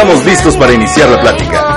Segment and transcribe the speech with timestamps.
[0.00, 1.76] Estamos listos para iniciar la plática.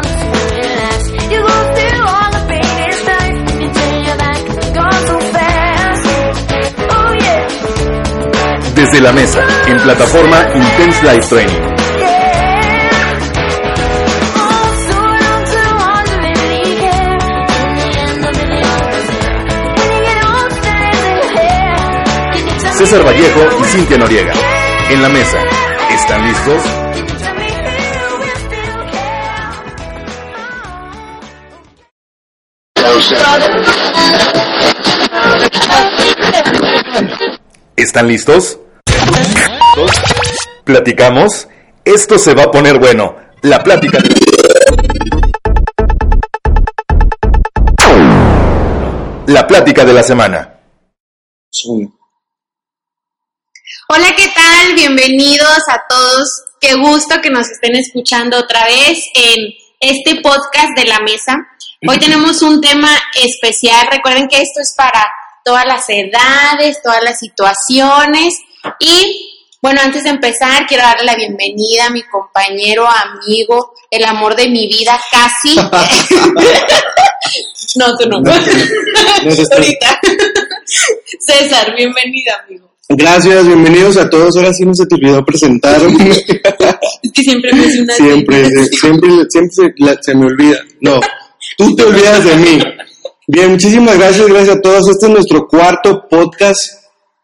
[8.75, 11.61] Desde la mesa, en plataforma Intense Live Training.
[22.77, 24.33] César Vallejo y Cintia Noriega.
[24.91, 25.39] En la mesa.
[25.89, 26.80] ¿Están listos?
[37.75, 38.59] ¿Están listos?
[40.63, 41.47] ¿Platicamos?
[41.83, 43.15] Esto se va a poner bueno.
[43.41, 43.97] La plática.
[49.27, 50.59] La plática de la semana.
[53.89, 54.73] Hola, ¿qué tal?
[54.75, 56.43] Bienvenidos a todos.
[56.59, 61.35] Qué gusto que nos estén escuchando otra vez en este podcast de la mesa.
[61.87, 63.87] Hoy tenemos un tema especial.
[63.91, 65.03] Recuerden que esto es para
[65.43, 68.35] todas las edades, todas las situaciones.
[68.79, 74.35] Y bueno, antes de empezar, quiero darle la bienvenida a mi compañero, amigo, el amor
[74.35, 75.55] de mi vida, casi.
[77.77, 78.17] no, tú no.
[79.51, 79.99] Ahorita.
[81.19, 82.69] César, bienvenida, amigo.
[82.89, 84.37] Gracias, bienvenidos a todos.
[84.37, 85.81] Ahora sí no se te olvidó presentar.
[87.01, 89.73] es que siempre me hace una Siempre, siempre, siempre se,
[90.03, 90.59] se me olvida.
[90.79, 90.99] No,
[91.57, 92.59] tú te olvidas de mí.
[93.27, 94.89] Bien, muchísimas gracias, gracias a todos.
[94.89, 96.59] Este es nuestro cuarto podcast.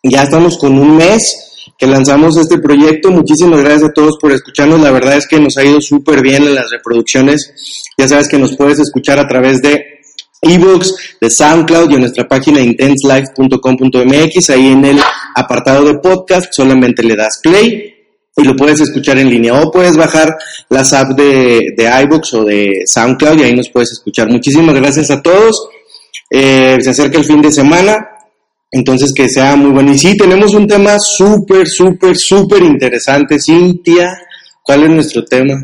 [0.04, 3.12] Ya estamos con un mes que lanzamos este proyecto.
[3.12, 4.80] Muchísimas gracias a todos por escucharnos.
[4.80, 7.52] La verdad es que nos ha ido súper bien en las reproducciones.
[7.98, 9.98] Ya sabes que nos puedes escuchar a través de
[10.42, 14.50] ebooks, de SoundCloud y en nuestra página intenselife.com.mx.
[14.50, 15.00] Ahí en el
[15.36, 17.97] apartado de podcast solamente le das play
[18.38, 20.38] y lo puedes escuchar en línea o puedes bajar
[20.70, 24.30] las apps de, de iBooks o de SoundCloud y ahí nos puedes escuchar.
[24.30, 25.70] Muchísimas gracias a todos.
[26.30, 27.98] Eh, se acerca el fin de semana,
[28.72, 29.92] entonces que sea muy bueno.
[29.92, 33.40] Y sí, tenemos un tema súper, súper, súper interesante.
[33.40, 34.08] Cintia,
[34.62, 35.56] ¿cuál es nuestro tema?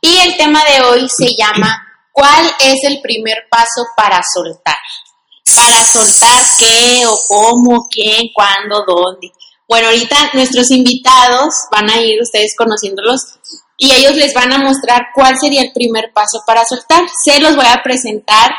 [0.00, 1.82] Y el tema de hoy se llama
[2.12, 4.76] ¿Cuál es el primer paso para soltar?
[5.54, 9.30] Para soltar qué o cómo, quién, cuándo, dónde.
[9.68, 13.20] Bueno, ahorita nuestros invitados van a ir ustedes conociéndolos
[13.76, 17.02] y ellos les van a mostrar cuál sería el primer paso para soltar.
[17.24, 18.50] Se los voy a presentar.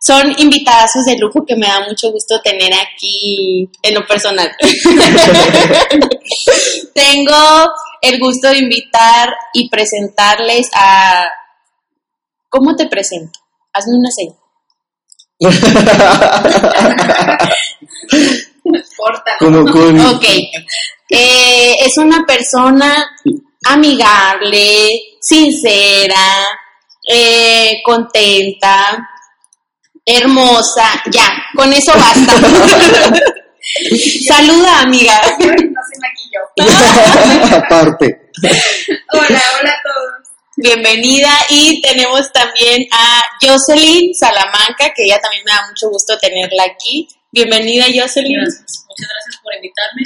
[0.00, 4.54] Son invitadazos de lujo que me da mucho gusto tener aquí en lo personal.
[6.94, 7.66] Tengo
[8.02, 11.26] el gusto de invitar y presentarles a
[12.54, 13.40] ¿Cómo te presento?
[13.72, 14.36] Hazme una seña.
[19.38, 20.00] Como con...
[20.00, 20.24] Ok.
[21.10, 23.06] Eh, es una persona
[23.66, 26.46] amigable, sincera,
[27.08, 29.06] eh, contenta,
[30.04, 31.02] hermosa.
[31.10, 32.34] Ya, con eso basta.
[34.26, 35.20] Saluda, amiga.
[35.38, 36.40] No se maquilló.
[37.56, 38.30] Aparte.
[39.12, 40.24] Hola, hola a todos.
[40.56, 46.64] Bienvenida y tenemos también a Jocelyn Salamanca, que ella también me da mucho gusto tenerla
[46.64, 47.08] aquí.
[47.34, 48.38] Bienvenida Jocelyn.
[48.38, 48.86] Gracias.
[48.88, 50.02] Muchas gracias por invitarme.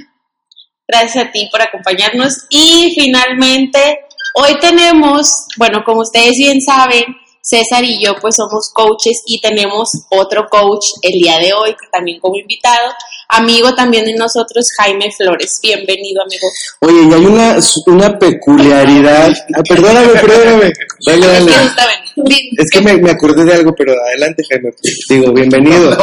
[0.88, 2.46] Gracias a ti por acompañarnos.
[2.48, 3.98] Y finalmente,
[4.34, 5.28] hoy tenemos,
[5.58, 7.04] bueno, como ustedes bien saben,
[7.42, 12.18] César y yo pues somos coaches y tenemos otro coach el día de hoy, también
[12.18, 12.92] como invitado,
[13.28, 15.60] amigo también de nosotros, Jaime Flores.
[15.62, 16.48] Bienvenido, amigo.
[16.80, 19.30] Oye, y hay una, una peculiaridad.
[19.54, 20.72] Ah, perdóname, perdóname.
[21.06, 22.07] Dale, dale.
[22.18, 22.48] Es que está bien.
[22.56, 24.70] Es que me, me acordé de algo, pero adelante, Jaime.
[25.08, 25.96] Digo, bienvenido.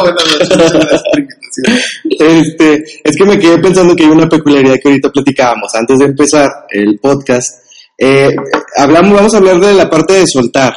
[2.18, 6.04] Este, es que me quedé pensando que hay una peculiaridad que ahorita platicábamos antes de
[6.04, 7.62] empezar el podcast.
[7.98, 8.28] Eh,
[8.76, 10.74] hablamos, vamos a hablar de la parte de soltar.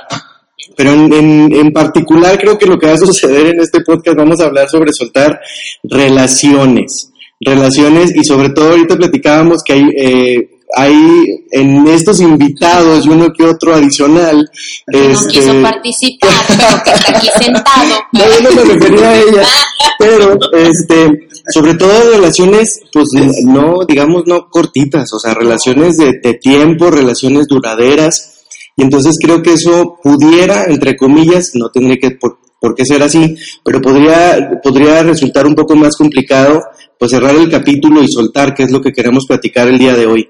[0.76, 4.16] Pero en, en, en particular creo que lo que va a suceder en este podcast
[4.16, 5.40] vamos a hablar sobre soltar
[5.84, 7.12] relaciones.
[7.42, 13.30] Relaciones y sobre todo ahorita platicábamos que hay, eh, hay en estos invitados y uno
[13.36, 14.50] que otro adicional.
[14.92, 17.96] Que no este, quiso participar, pero que está aquí sentado.
[18.14, 19.44] no, yo no me refería a ella,
[19.98, 23.08] pero este, sobre todo relaciones, pues
[23.46, 28.36] no, digamos, no cortitas, o sea, relaciones de, de tiempo, relaciones duraderas.
[28.76, 33.02] Y entonces creo que eso pudiera, entre comillas, no tendría que por, por qué ser
[33.04, 36.62] así, pero podría, podría resultar un poco más complicado,
[36.98, 40.06] pues cerrar el capítulo y soltar, que es lo que queremos platicar el día de
[40.06, 40.30] hoy.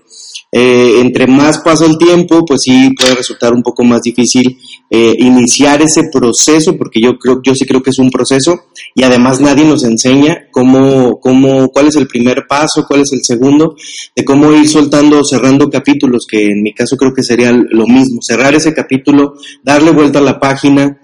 [0.52, 4.58] Eh, entre más pasa el tiempo, pues sí puede resultar un poco más difícil
[4.90, 8.60] eh, iniciar ese proceso, porque yo creo, yo sí creo que es un proceso
[8.96, 13.24] y además nadie nos enseña cómo, cómo, cuál es el primer paso, cuál es el
[13.24, 13.76] segundo,
[14.16, 17.86] de cómo ir soltando o cerrando capítulos, que en mi caso creo que sería lo
[17.86, 21.00] mismo, cerrar ese capítulo, darle vuelta a la página,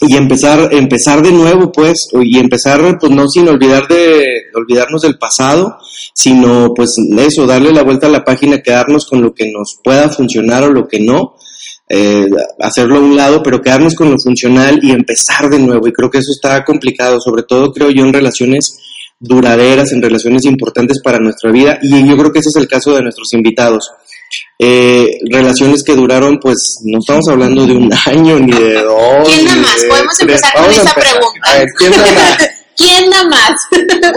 [0.00, 4.24] y empezar empezar de nuevo pues y empezar pues no sin olvidar de
[4.54, 5.78] olvidarnos del pasado
[6.14, 10.08] sino pues eso darle la vuelta a la página quedarnos con lo que nos pueda
[10.08, 11.36] funcionar o lo que no
[11.88, 12.26] eh,
[12.60, 15.86] hacerlo a un lado pero quedarnos con lo funcional y empezar de nuevo.
[15.86, 18.78] Y creo que eso está complicado sobre todo creo yo en relaciones
[19.20, 22.94] duraderas en relaciones importantes para nuestra vida y yo creo que ese es el caso
[22.94, 23.90] de nuestros invitados
[24.58, 29.28] eh, relaciones que duraron, pues no estamos hablando de un año ni de dos.
[29.28, 29.80] ¿Quién da más?
[29.82, 30.94] de Podemos empezar con esa empezar.
[31.12, 31.40] pregunta.
[31.50, 32.48] A ver, ¿quién da más?
[32.76, 33.52] ¿Quién da más?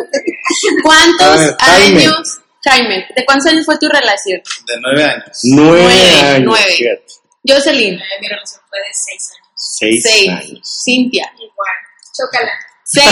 [0.83, 2.01] ¿Cuántos ver, Jaime.
[2.05, 2.39] años?
[2.63, 4.41] Jaime, ¿de cuántos años fue tu relación?
[4.65, 5.37] De nueve años.
[5.43, 6.41] Nueve, Nueve, años.
[6.45, 7.01] nueve.
[7.47, 9.47] Jocelyn, Eh, mi relación fue de seis años.
[9.55, 10.29] Seis, seis.
[10.29, 10.81] años.
[10.83, 11.75] Cintia, Igual.
[12.13, 12.51] Chócala.
[12.83, 13.07] seis.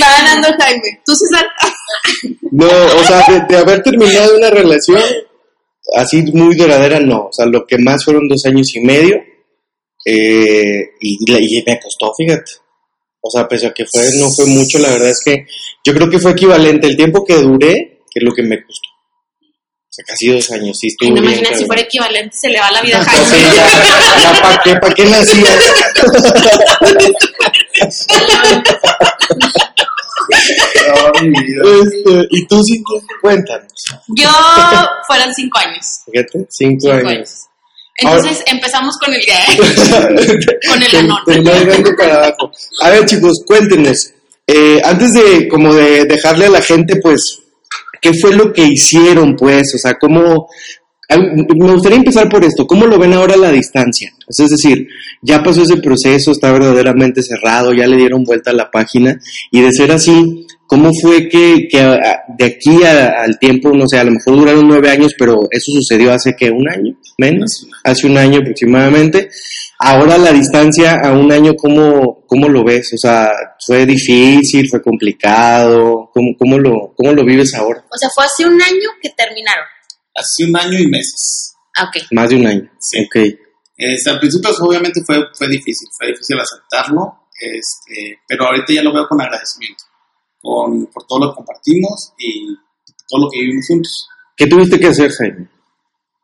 [0.00, 0.48] Va ganando.
[0.58, 1.00] Jaime.
[1.04, 1.46] ¿Tú, César?
[2.52, 5.02] No, o sea, de, haber terminado una relación
[5.94, 7.26] así muy duradera, no.
[7.26, 9.16] O sea, lo que más fueron dos años y medio.
[10.04, 12.52] eh, y, y me costó, fíjate.
[13.20, 15.46] O sea, pese a que fue, no fue mucho, la verdad es que
[15.84, 18.88] yo creo que fue equivalente el tiempo que duré, que es lo que me costó.
[19.98, 22.60] Sea, casi dos años, sí, Ay, estuvo no bien, imagina si fuera equivalente, se le
[22.60, 23.56] va la vida a Sí, Jaime.
[23.56, 25.58] ya, ya, ¿para qué, pa' qué nacías?
[30.86, 31.62] No, mi vida.
[31.82, 32.82] Este, y tú sí,
[33.20, 33.72] cuéntanos.
[34.08, 34.28] Yo
[35.06, 35.84] fueron cinco años.
[36.10, 37.08] Fíjate, cinco, Cinco años.
[37.10, 37.30] años.
[38.00, 39.38] Entonces empezamos con el día.
[40.68, 41.18] Con el anón.
[41.64, 42.52] grande para abajo.
[42.82, 44.10] A ver, chicos, cuéntenos.
[44.46, 47.40] eh, antes de como de dejarle a la gente, pues,
[48.00, 49.74] ¿qué fue lo que hicieron, pues?
[49.74, 50.48] O sea, ¿cómo...?
[51.10, 52.66] Me gustaría empezar por esto.
[52.66, 54.12] ¿Cómo lo ven ahora a la distancia?
[54.28, 54.86] Es decir,
[55.22, 59.18] ya pasó ese proceso, está verdaderamente cerrado, ya le dieron vuelta a la página.
[59.50, 61.78] Y de ser así, ¿cómo fue que, que
[62.36, 65.72] de aquí a- al tiempo, no sé, a lo mejor duraron nueve años, pero eso
[65.72, 69.30] sucedió hace que un año, menos, hace un año aproximadamente.
[69.80, 72.92] Ahora la distancia a un año, ¿cómo, cómo lo ves?
[72.94, 73.30] O sea,
[73.64, 76.10] ¿fue difícil, fue complicado?
[76.12, 77.84] ¿Cómo, cómo, lo, ¿Cómo lo vives ahora?
[77.88, 79.64] O sea, fue hace un año que terminaron.
[80.14, 81.54] Hace un año y meses.
[81.76, 82.06] Ah, ok.
[82.10, 82.70] Más de un año.
[82.80, 83.04] Sí.
[83.04, 83.38] Ok.
[83.78, 88.92] Este, al principio obviamente fue, fue difícil, fue difícil aceptarlo, este, pero ahorita ya lo
[88.92, 89.84] veo con agradecimiento,
[90.42, 92.48] con, por todo lo que compartimos y
[93.08, 94.08] todo lo que vivimos juntos.
[94.36, 95.48] ¿Qué tuviste que hacer, Jaime?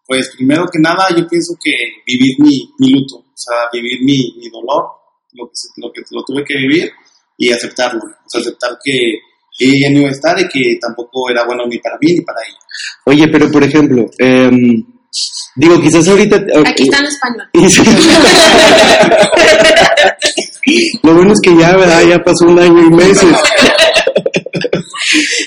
[0.05, 1.73] Pues primero que nada yo pienso que
[2.05, 4.87] vivir mi, mi luto, o sea, vivir mi, mi dolor,
[5.33, 6.91] lo que, se- lo que lo tuve que vivir
[7.37, 9.19] y aceptarlo, o sea, aceptar que
[9.59, 12.41] ella no iba a estar y que tampoco era bueno ni para mí ni para
[12.47, 12.59] ella.
[13.07, 14.85] Oye, pero por ejemplo, em,
[15.57, 16.37] digo, quizás ahorita...
[16.67, 17.49] Aquí está en español.
[21.03, 22.03] Lo bueno es que ya, ¿verdad?
[22.09, 23.29] Ya pasó un año y meses.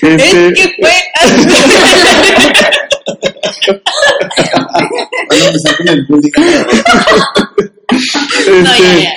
[0.00, 0.92] Este, Es que fue.
[5.28, 5.40] Voy
[7.88, 8.62] bullying.
[8.62, 9.10] No, este, ya, ya.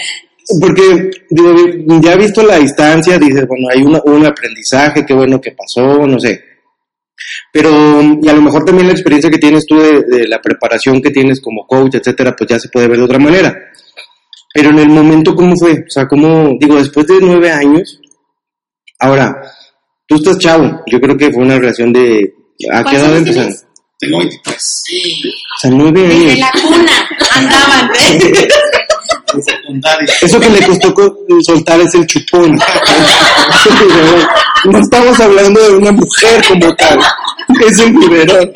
[0.60, 1.56] Porque, digo,
[2.02, 6.20] ya visto la distancia, dices, bueno, hay una- un aprendizaje, qué bueno que pasó, no
[6.20, 6.42] sé.
[7.54, 11.02] Pero, y a lo mejor también la experiencia que tienes tú de, de la preparación
[11.02, 13.56] que tienes como coach, etcétera, pues ya se puede ver de otra manera.
[14.54, 15.72] Pero en el momento, ¿cómo fue?
[15.74, 18.00] O sea, ¿cómo, digo, después de nueve años,
[19.00, 19.34] ahora,
[20.08, 22.34] tú estás chavo, yo creo que fue una relación de,
[22.72, 23.54] ¿a qué ¿Cuántos edad empezaron?
[24.00, 26.40] Tengo 23 O sea, nueve Desde años.
[26.40, 27.90] la cuna andaban.
[28.00, 28.48] ¿eh?
[30.22, 32.58] Eso que le costó co- soltar es el chupón.
[34.64, 37.00] No estamos hablando de una mujer como tal.
[37.68, 38.52] Es el biberón.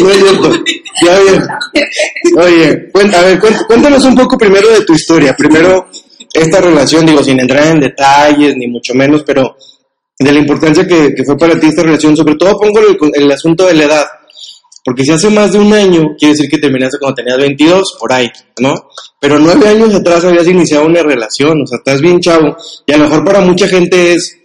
[0.00, 0.52] No es cierto.
[1.04, 1.42] Ya bien.
[2.36, 5.34] Oye, a cuéntanos un poco primero de tu historia.
[5.36, 5.88] Primero,
[6.32, 9.56] esta relación, digo, sin entrar en detalles, ni mucho menos, pero
[10.18, 12.16] de la importancia que, que fue para ti esta relación.
[12.16, 14.06] Sobre todo pongo el, el asunto de la edad.
[14.84, 18.12] Porque si hace más de un año, quiere decir que terminaste cuando tenías 22, por
[18.12, 18.74] ahí, ¿no?
[19.18, 22.54] Pero nueve años atrás habías iniciado una relación, o sea, estás bien chavo.
[22.86, 24.36] Y a lo mejor para mucha gente es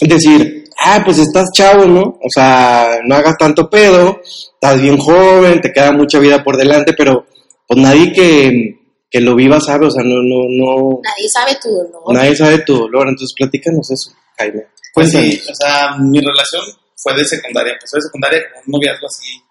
[0.00, 2.00] decir, ah, pues estás chavo, ¿no?
[2.02, 4.20] O sea, no hagas tanto pedo,
[4.54, 7.26] estás bien joven, te queda mucha vida por delante, pero
[7.66, 8.80] pues nadie que,
[9.10, 12.14] que lo viva sabe, o sea, no, no, no, Nadie sabe tu dolor.
[12.14, 13.08] nadie sabe tu dolor.
[13.08, 14.66] Entonces, platícanos eso, Jaime.
[14.94, 15.34] Pues Cuéntanos.
[15.34, 16.62] sí, o sea, mi relación
[16.96, 17.74] fue de secundaria.
[17.74, 19.42] Empezó de secundaria con un noviazgo así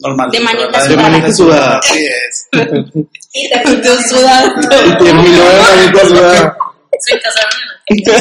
[0.00, 0.30] normal.
[0.30, 0.88] De manita ¿verdad?
[0.88, 1.78] De manita sudada.
[1.78, 2.48] Así es.
[3.32, 4.68] Y te sudando.
[4.84, 6.56] Y de manita sudada.
[6.98, 8.12] Se casaron en el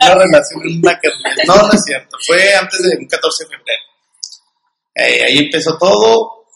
[0.00, 1.00] Una relación en una.
[1.46, 2.16] No, no es cierto.
[2.26, 3.82] Fue antes de un 14 de febrero.
[4.94, 6.46] Eh, ahí empezó todo.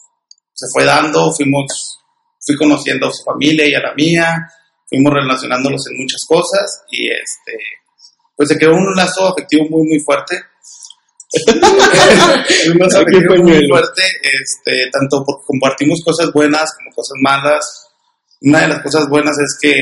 [0.53, 1.31] Se fue dando.
[1.33, 1.99] Fuimos,
[2.39, 4.47] fui conociendo a su familia y a la mía.
[4.89, 6.83] Fuimos relacionándonos en muchas cosas.
[6.91, 7.57] Y este,
[8.35, 10.35] pues se creó un lazo afectivo muy, muy fuerte.
[12.71, 14.01] Un lazo Ay, qué afectivo muy fuerte.
[14.21, 17.87] Este, tanto porque compartimos cosas buenas como cosas malas.
[18.41, 19.73] Una de las cosas buenas es que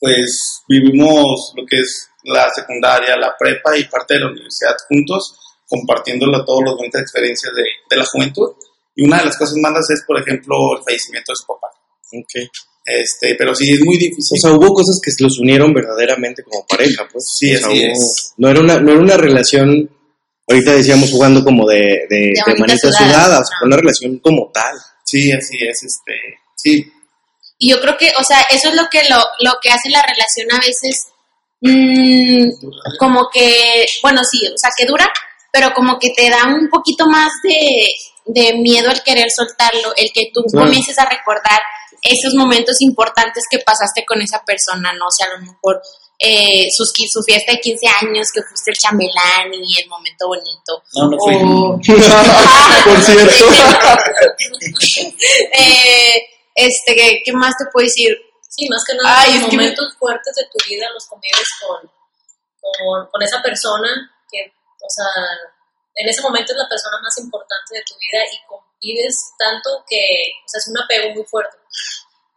[0.00, 5.34] pues vivimos lo que es la secundaria, la prepa y parte de la universidad juntos,
[5.66, 8.48] compartiéndolo todas las bonitas experiencias de, de la juventud.
[8.96, 11.68] Y una de las cosas malas es, por ejemplo, el fallecimiento de su papá.
[12.12, 12.48] Ok.
[12.86, 14.38] Este, pero sí es muy O difícil.
[14.38, 17.24] sea, hubo cosas que los unieron verdaderamente como pareja, pues.
[17.38, 18.32] Sí, O sea, así hubo- es.
[18.36, 19.90] No era una, no era una relación,
[20.48, 22.98] ahorita decíamos jugando como de, de, de manita sudada.
[22.98, 23.58] sudada, o sea, No.
[23.60, 24.74] fue una relación como tal.
[25.04, 25.82] sí, así es.
[25.82, 26.12] Este,
[26.56, 26.92] sí,
[27.58, 30.02] Y yo creo que, o sea, eso es lo que lo, lo que hace la
[30.02, 31.06] relación a veces
[31.60, 35.10] mm, como que, bueno, sí, o sea, que dura,
[35.52, 37.86] pero como que te da un poquito más de,
[38.26, 40.66] de miedo el querer soltarlo, el que tú Claro.
[40.66, 41.60] comiences a recordar
[42.02, 45.06] esos momentos importantes que pasaste con esa persona, ¿no?
[45.06, 45.80] O sea, a lo mejor
[46.18, 50.82] eh, sus, su fiesta de 15 años, que fuiste el chambelán y el momento bonito.
[50.94, 51.34] No, no fui.
[51.36, 51.78] O-
[52.84, 53.46] Por cierto.
[55.58, 56.22] eh,
[56.54, 58.16] este, ¿qué, qué más te puedo decir?
[58.48, 61.80] Sí, más que nada, Ay, los que momentos fuertes de tu vida los convives con,
[62.60, 63.88] con, con esa persona
[64.30, 65.06] que, o sea,
[65.96, 69.98] en ese momento es la persona más importante de tu vida y convives tanto que,
[70.44, 71.56] o sea, es un apego muy fuerte.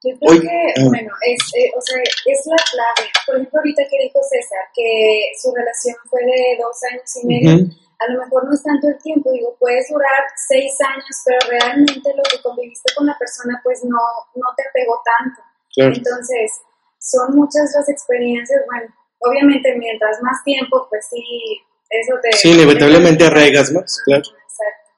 [0.08, 0.88] Yo creo que, ah.
[0.88, 3.12] bueno, es, eh, o sea, es la clave.
[3.26, 7.68] Por ejemplo, ahorita que dijo César, que su relación fue de dos años y medio,
[8.00, 12.14] a lo mejor no es tanto el tiempo, digo, puedes durar seis años, pero realmente
[12.16, 14.00] lo que conviviste con la persona, pues no,
[14.36, 15.42] no te pegó tanto.
[15.74, 15.94] Claro.
[15.94, 16.52] Entonces,
[17.00, 18.88] son muchas las experiencias, bueno,
[19.20, 21.60] obviamente mientras más tiempo, pues sí,
[21.90, 22.32] eso te...
[22.38, 24.24] Sí, inevitablemente arraigas más, claro.
[24.24, 24.90] Exacto.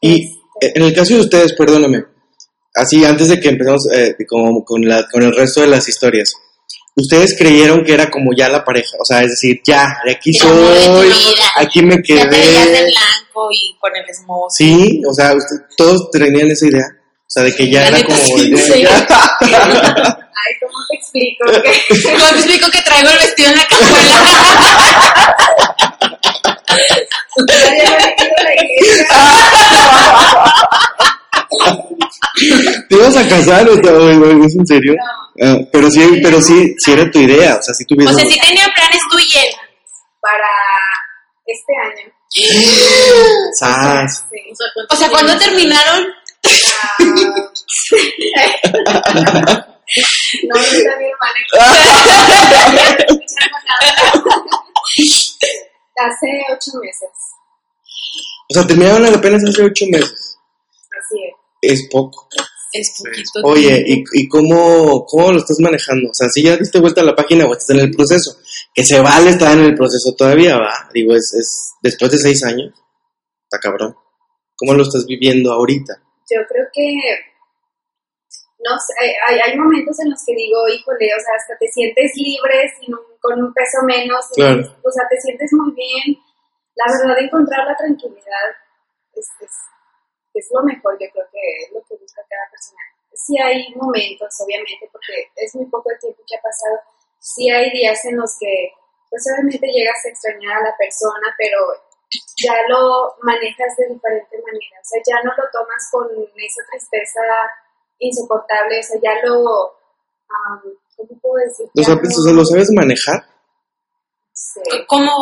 [0.00, 2.04] Y Este, en el caso de ustedes, perdóname,
[2.76, 6.34] así antes de que empecemos eh, con, con, la, con el resto de las historias,
[6.94, 8.96] ¿ustedes creyeron que era como ya la pareja?
[9.00, 11.08] O sea, es decir, ya, de aquí soy,
[11.56, 12.90] aquí me Ya te veías de quedé.
[12.90, 14.50] blanco y con el smoke.
[14.50, 16.84] Sí, o sea, usted- todos tenían esa idea.
[17.28, 18.16] O sea, de que ya La era como...
[18.18, 18.82] sí, ya- sí.
[18.82, 19.06] ya.
[20.38, 21.44] Ay, ¿cómo te explico?
[21.46, 25.36] Que- ¿Cómo te explico que traigo el vestido en la cajuela?
[32.88, 34.94] ¿Te ibas a casar o, o- es en serio?
[35.42, 38.16] Ah, pero sí, pero sí, sí era tu idea, o sea, si O tuvieras...
[38.16, 39.50] sea, sí tenía planes tú y él.
[40.20, 40.48] para
[41.46, 42.12] este año.
[43.58, 44.24] Sas.
[44.30, 44.38] Sí.
[44.50, 46.06] O sea, ¿cuántos O sea, ¿cuándo terminaron?
[50.48, 51.38] No, no está mi hermana.
[55.96, 57.08] Hace ocho meses.
[58.50, 60.38] O sea, terminaron apenas hace ocho meses.
[60.98, 61.34] Así es.
[61.72, 62.28] Es poco.
[62.72, 63.40] Es poquito.
[63.44, 66.10] Oye, ¿y, y cómo, cómo lo estás manejando?
[66.10, 68.36] O sea, si ya diste vuelta a la página o estás en el proceso,
[68.74, 70.88] que se vale estar en el proceso todavía, va.
[70.92, 72.74] Digo, es, es después de seis años,
[73.44, 73.96] está cabrón.
[74.56, 75.94] ¿Cómo lo estás viviendo ahorita?
[76.30, 76.84] Yo creo que.
[78.58, 78.92] No sé,
[79.28, 82.92] hay, hay- momentos en los que digo, híjole, o sea, hasta te sientes libre sin
[82.94, 84.24] un- con un peso menos.
[84.34, 84.60] y- Claro.
[84.82, 86.18] O sea, te sientes muy bien.
[86.74, 88.48] La verdad, encontrar la tranquilidad
[89.14, 89.52] es, es,
[90.38, 92.82] es lo mejor, yo creo que es lo que busca cada persona.
[93.14, 96.76] Sí hay momentos, obviamente, porque es muy poco el tiempo que ha pasado.
[97.18, 98.72] Sí hay días en los que,
[99.10, 101.58] pues obviamente llegas a extrañar a la persona, pero
[102.44, 104.76] ya lo manejas de diferente manera.
[104.80, 107.24] O sea, ya no lo tomas con esa tristeza
[107.98, 109.72] insoportable, o sea, ya lo...
[110.28, 110.62] am,
[110.96, 111.66] ¿Cómo puedo decir?
[111.66, 113.24] O Ya sea, no- ¿lo sabes manejar?
[114.32, 114.60] Sí.
[114.86, 115.12] ¿Cómo,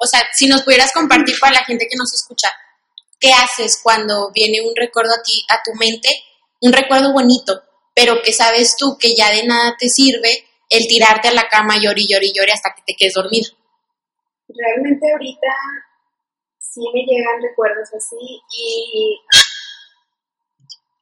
[0.00, 2.48] o sea, si nos pudieras compartir para la gente que nos escucha,
[3.22, 6.10] ¿qué haces cuando viene un recuerdo a ti, a tu mente,
[6.60, 7.62] un recuerdo bonito,
[7.94, 11.76] pero que sabes tú que ya de nada te sirve el tirarte a la cama
[11.76, 13.48] llori, llori, llori hasta que te quedes dormido?
[14.54, 15.48] realmente ahorita
[16.58, 19.20] sí me llegan recuerdos así y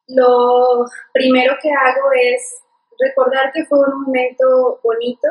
[0.08, 2.62] lo primero que hago es
[2.98, 5.28] recordar que fue un momento bonito.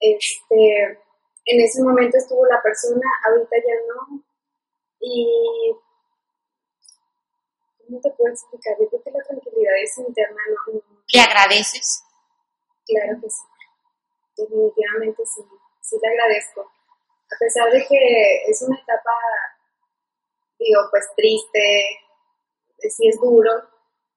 [0.00, 0.98] Este,
[1.44, 4.22] en ese momento estuvo la persona, ahorita ya no.
[5.00, 5.72] Y
[7.92, 8.72] ¿cómo te puedo explicar?
[8.80, 10.80] Yo creo que la tranquilidad es interna, no, no-
[11.12, 12.02] ¿Le agradeces?
[12.86, 13.42] Claro que sí.
[14.36, 15.42] Definitivamente sí.
[15.82, 16.62] Sí le agradezco.
[16.62, 19.12] A pesar de que es una etapa,
[20.58, 21.80] digo, pues triste,
[22.78, 23.50] eh, sí es duro,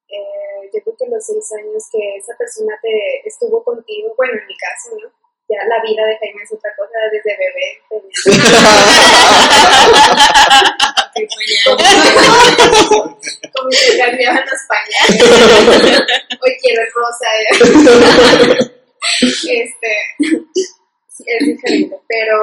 [0.07, 4.47] eh, yo creo que los seis años que esa persona te estuvo contigo, bueno, en
[4.47, 5.09] mi caso, ¿no?
[5.49, 7.81] Ya la vida de Jaime es otra cosa, desde bebé.
[13.53, 15.21] Como se cambiaban los pañales.
[16.41, 17.27] Hoy quiero el rosa.
[19.49, 19.91] este,
[21.25, 22.37] es diferente, pero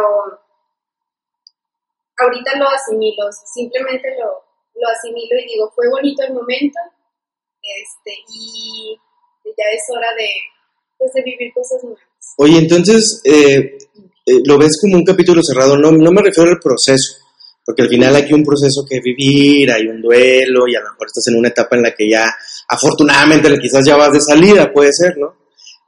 [2.16, 6.78] ahorita lo asimilo, simplemente lo, lo asimilo y digo, fue bonito el momento,
[7.60, 8.96] este, y
[9.44, 10.28] ya es hora de,
[10.98, 12.02] pues, de vivir cosas nuevas.
[12.38, 13.78] Oye, entonces, eh,
[14.26, 17.21] eh, lo ves como un capítulo cerrado, no, no me refiero al proceso,
[17.64, 21.06] porque al final hay un proceso que vivir, hay un duelo y a lo mejor
[21.06, 22.24] estás en una etapa en la que ya,
[22.68, 25.36] afortunadamente, quizás ya vas de salida, puede ser, ¿no?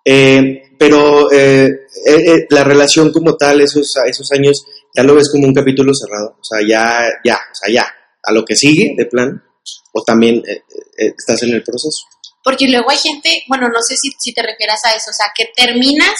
[0.05, 1.67] Eh, pero eh,
[2.07, 4.65] eh, eh, la relación como tal, esos, esos años,
[4.95, 8.33] ya lo ves como un capítulo cerrado, o sea, ya, ya, o sea, ya, a
[8.33, 9.43] lo que sigue de plan,
[9.93, 10.63] o también eh,
[10.99, 12.07] eh, estás en el proceso.
[12.43, 15.27] Porque luego hay gente, bueno, no sé si, si te refieras a eso, o sea,
[15.35, 16.15] que terminas,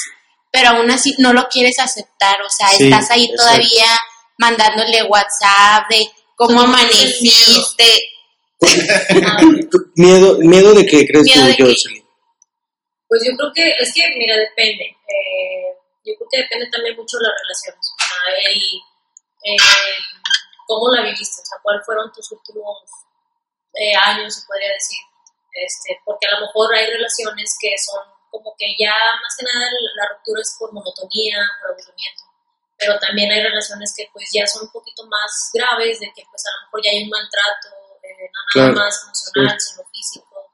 [0.51, 3.43] pero aún así no lo quieres aceptar, o sea, Sí, estás ahí exacto.
[3.43, 3.87] todavía
[4.39, 7.85] mandándole WhatsApp de cómo amaneciste.
[9.97, 11.65] Miedo, miedo de que crees Miedo tú.
[11.65, 12.05] Jocelyn.
[13.09, 14.85] Pues yo creo que, es que, mira, depende.
[14.85, 15.71] Eh,
[16.05, 17.85] yo creo que depende también mucho de las relaciones.
[17.85, 18.61] O sea, el,
[19.43, 19.61] el
[20.67, 22.79] cómo la viviste, o sea, cuáles fueron tus últimos
[23.75, 24.99] eh, años, se podría decir.
[25.55, 29.71] Este, porque a lo mejor hay relaciones que son como que ya más que nada
[29.71, 32.24] la, la ruptura es por monotonía, por aburrimiento.
[32.77, 36.43] Pero también hay relaciones que pues ya son un poquito más graves, de que pues
[36.47, 37.69] a lo mejor ya hay un maltrato,
[38.03, 40.53] eh, no nada Claro, más emocional, sino físico.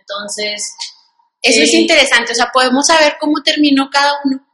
[0.00, 0.72] Entonces,
[1.40, 1.82] Eso es Sí.
[1.82, 4.44] interesante, o sea, podemos saber cómo terminó cada uno.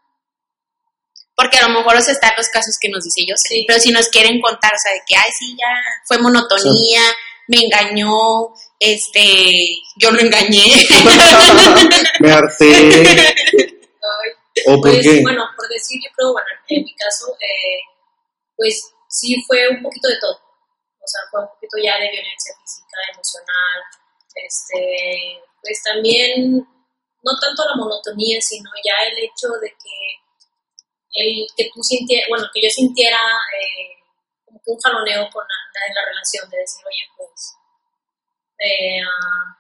[1.34, 3.64] Porque a lo mejor o sea, están los casos que nos dice yo, Sí.
[3.66, 5.66] pero si nos quieren contar, o sea, de que, ay, sí, ya
[6.06, 7.00] fue monotonía,
[7.49, 10.66] me engañó, este, yo lo engañé.
[12.20, 12.68] Me harté.
[14.56, 15.23] Ay, ¿O por Pues qué?
[15.23, 17.81] bueno, por decir, yo creo, bueno, en mi caso, eh,
[18.57, 20.35] pues sí fue un poquito de todo.
[20.37, 23.79] O sea, fue un poquito ya de violencia física, emocional,
[24.35, 29.96] este, pues también, no tanto la monotonía, sino ya el hecho de que
[31.14, 33.18] el que tú sintieras, bueno, que yo sintiera
[33.55, 34.02] eh,
[34.44, 37.55] como que un jaloneo con la, en la relación, de decir, oye, pues,
[38.59, 39.57] eh, ah,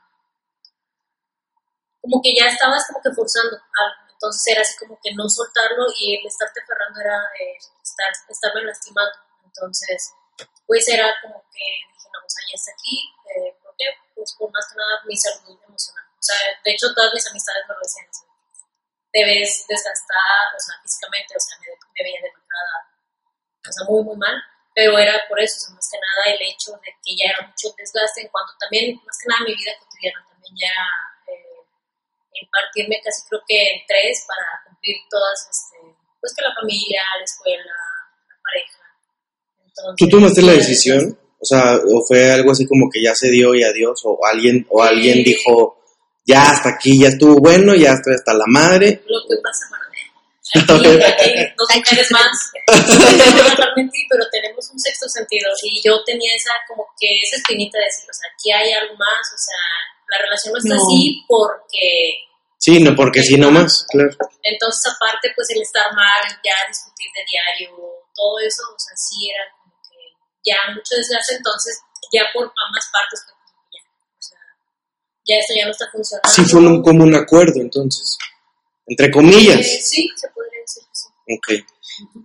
[2.00, 4.03] como que ya estabas como que forzando algo.
[4.24, 8.64] Entonces era así como que no soltarlo y el estarte aferrando era eh, estar, estarme
[8.64, 9.12] lastimando.
[9.44, 10.16] Entonces,
[10.64, 11.60] pues era como que
[11.92, 13.04] dije, no, sea, ya está aquí.
[13.28, 13.84] Eh, ¿Por qué?
[14.16, 16.08] Pues por más que nada mi salud emocional.
[16.08, 18.24] O sea, de hecho todas mis amistades me lo decían así.
[19.12, 22.76] Te ves desgastada, o sea, físicamente, o sea, me, me veía demacrada,
[23.60, 24.40] o sea, muy, muy mal.
[24.72, 27.44] Pero era por eso, o sea, más que nada el hecho de que ya era
[27.44, 30.74] mucho desgaste en cuanto también, más que nada mi vida cotidiana, también ya
[32.34, 35.78] eh, impartirme casi creo que en tres para cumplir todas, este,
[36.20, 38.82] pues que la familia, la escuela, la pareja.
[39.66, 41.18] Entonces, ¿Tú tomaste la sí, decisión?
[41.38, 44.00] O sea, ¿o fue algo así como que ya se dio y adiós?
[44.04, 45.24] ¿O alguien, o alguien Sí.
[45.24, 45.78] dijo,
[46.24, 49.02] ya hasta aquí, ya estuvo bueno, ya estoy hasta la madre?
[49.06, 49.68] Lo que pasa,
[50.54, 52.52] aquí, aquí dos mujeres más,
[53.76, 57.84] mentir, pero tenemos un sexto sentido y yo tenía esa como que esa espinita de
[57.84, 59.58] decir, o sea, aquí hay algo más, o sea,
[60.14, 60.82] la relación no está No.
[60.82, 61.88] así porque
[62.58, 64.08] Sí, no, porque sí, no más, claro.
[64.42, 67.76] Entonces, aparte, pues el estar mal, ya discutir de diario,
[68.14, 69.98] todo eso, o sea, sí era como que
[70.48, 71.78] ya mucho desgaste, entonces
[72.10, 73.36] ya por ambas partes, pues
[73.68, 74.38] ya, o sea,
[75.28, 76.30] ya esto ya no está funcionando.
[76.30, 78.16] Sí fue un, como un acuerdo, entonces.
[78.86, 79.60] Entre comillas.
[79.60, 81.08] Eh, sí, se podría decir que sí.
[81.36, 81.48] Ok.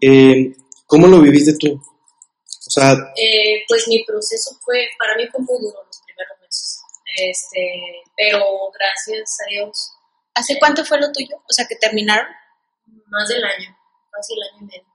[0.02, 1.74] Eh, ¿Cómo lo viviste tú?
[1.76, 5.84] O sea, Eh, pues mi proceso fue, para mí fue muy duro
[7.20, 9.94] este, pero gracias a Dios,
[10.40, 11.36] ¿Hace cuánto fue lo tuyo?
[11.36, 12.26] O sea, que terminaron.
[13.12, 13.76] más del año,
[14.10, 14.88] casi el año y medio.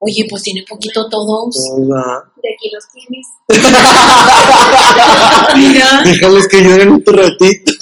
[0.00, 1.56] Oye, pues tiene poquito todos.
[1.72, 2.24] hola.
[2.42, 3.26] de aquí los tienes.
[6.04, 7.72] Déjales que lloren otro ratito.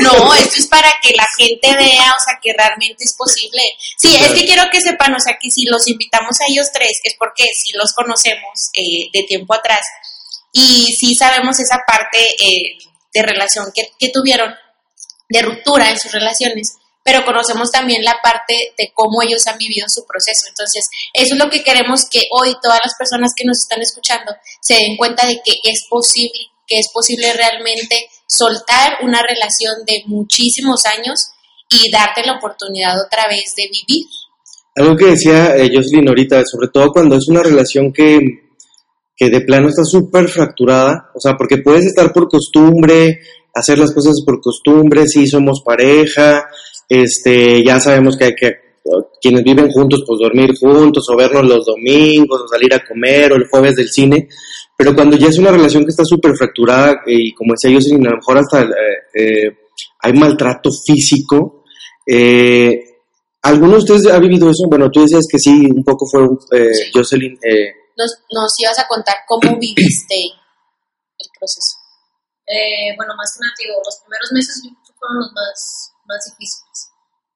[0.00, 3.62] No, esto es para que la gente vea, o sea, que realmente es posible.
[3.96, 7.00] Sí, es que quiero que sepan, o sea, que si los invitamos a ellos tres
[7.02, 9.80] es porque sí los conocemos eh, de tiempo atrás
[10.52, 12.78] y sí sabemos esa parte eh,
[13.12, 14.54] de relación que, que tuvieron,
[15.28, 19.86] de ruptura en sus relaciones, pero conocemos también la parte de cómo ellos han vivido
[19.88, 20.46] su proceso.
[20.48, 24.32] Entonces, eso es lo que queremos que hoy todas las personas que nos están escuchando
[24.60, 30.02] se den cuenta de que es posible, que es posible realmente soltar una relación de
[30.06, 31.30] muchísimos años
[31.70, 34.06] y darte la oportunidad otra vez de vivir.
[34.76, 38.18] Algo que decía eh, Jocelyn ahorita, sobre todo cuando es una relación que,
[39.18, 43.18] que de plano está súper fracturada, o sea, porque puedes estar por costumbre,
[43.52, 46.46] hacer las cosas por costumbre, sí somos pareja,
[46.88, 48.52] este, ya sabemos que hay que,
[49.20, 53.36] quienes viven juntos, pues dormir juntos, o vernos los domingos, o salir a comer, o
[53.36, 54.28] el jueves del cine,
[54.76, 58.10] pero cuando ya es una relación que está súper fracturada, y como decía yo, a
[58.10, 58.68] lo mejor hasta eh,
[59.14, 59.56] eh,
[60.00, 61.64] hay maltrato físico,
[62.06, 62.80] eh,
[63.42, 64.68] ¿alguno de ustedes ha vivido eso?
[64.68, 67.36] Bueno, tú decías que sí, un poco fue eh, Jocelyn.
[67.98, 70.14] Eh, Nos, nos ibas a contar cómo viviste
[71.18, 71.74] el proceso.
[72.46, 75.92] Eh, bueno, más que nada, digo, los primeros meses yo creo que fueron los más,
[76.06, 76.78] más difíciles.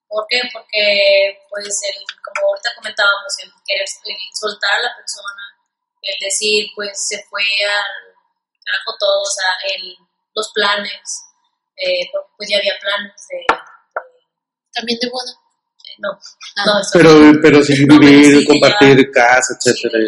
[0.09, 0.40] ¿Por qué?
[0.53, 5.42] Porque, pues, el, como ahorita comentábamos, el querer el soltar a la persona,
[6.01, 7.92] el decir, pues, se fue al
[8.64, 9.96] carajo todo, o sea, el,
[10.35, 11.03] los planes,
[11.77, 13.61] eh, porque pues ya había planes de, de-
[14.72, 15.33] También de boda.
[15.33, 16.09] de- no,
[16.57, 16.64] Ah.
[16.66, 17.38] no, pero, no.
[17.42, 19.98] pero sin No, vivir, sí, compartir ya- casa, etcétera.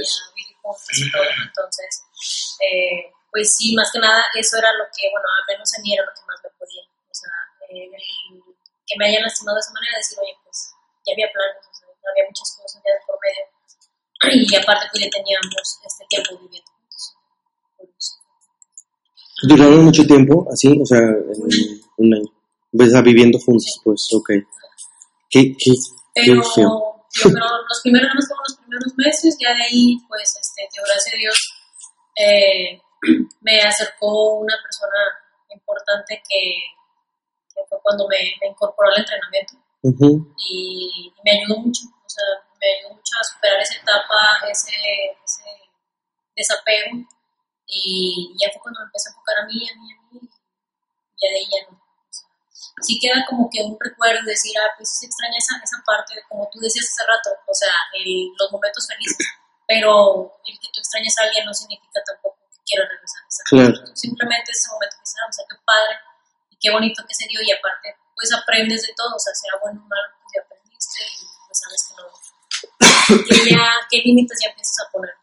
[0.72, 1.92] Juntos y todo, entonces,
[2.64, 5.92] eh, pues sí, más que nada, eso era lo que, bueno, al menos a mí
[5.92, 7.34] era lo que más me podía, o sea,
[7.68, 7.92] eh,
[8.86, 10.72] que me hayan lastimado de esa manera, decir, oye, pues
[11.04, 13.44] ya había planes, o sea, había muchas cosas ya de por medio,
[14.32, 17.14] y aparte pues ya teníamos este tiempo viviendo juntos.
[17.76, 18.20] Pues,
[19.42, 20.78] ¿Duraron mucho tiempo así?
[20.80, 22.32] O sea, en un año.
[22.72, 24.30] Pues, viviendo juntos, pues, ok.
[25.30, 25.72] ¿Qué, qué,
[26.14, 26.93] qué Pero feo?
[27.14, 30.84] Yo creo los primeros, más fueron los primeros meses, ya de ahí, pues, este, Dios,
[30.86, 31.38] gracias a Dios,
[32.16, 32.82] eh,
[33.40, 35.00] me acercó una persona
[35.50, 36.62] importante que,
[37.54, 39.54] que fue cuando me, me incorporó al entrenamiento.
[40.38, 42.24] Y, y me ayudó mucho, o sea,
[42.58, 44.72] me ayudó mucho a superar esa etapa, ese,
[45.22, 45.44] ese
[46.34, 47.04] desapego.
[47.66, 50.20] Y ya fue cuando me empecé a enfocar a mí, a mí, a mí.
[50.20, 51.83] Y ya de ahí ya no.
[52.82, 56.18] Sí queda como que un recuerdo de decir, ah, pues se extraña esa, esa parte,
[56.28, 59.26] como tú decías hace rato, o sea, el- los momentos felices,
[59.66, 63.42] pero el que tú extrañes a alguien no significa tampoco que quieras regresar a esa
[63.46, 63.96] Claro.
[63.96, 65.94] simplemente ese momento que sea, o sea, qué padre
[66.50, 69.54] y qué bonito que se dio y aparte, pues aprendes de todo, o sea, sea
[69.62, 72.04] bueno o malo, pues ya aprendiste y pues sabes que no,
[73.22, 75.14] que ya, qué límites ya empiezas a poner.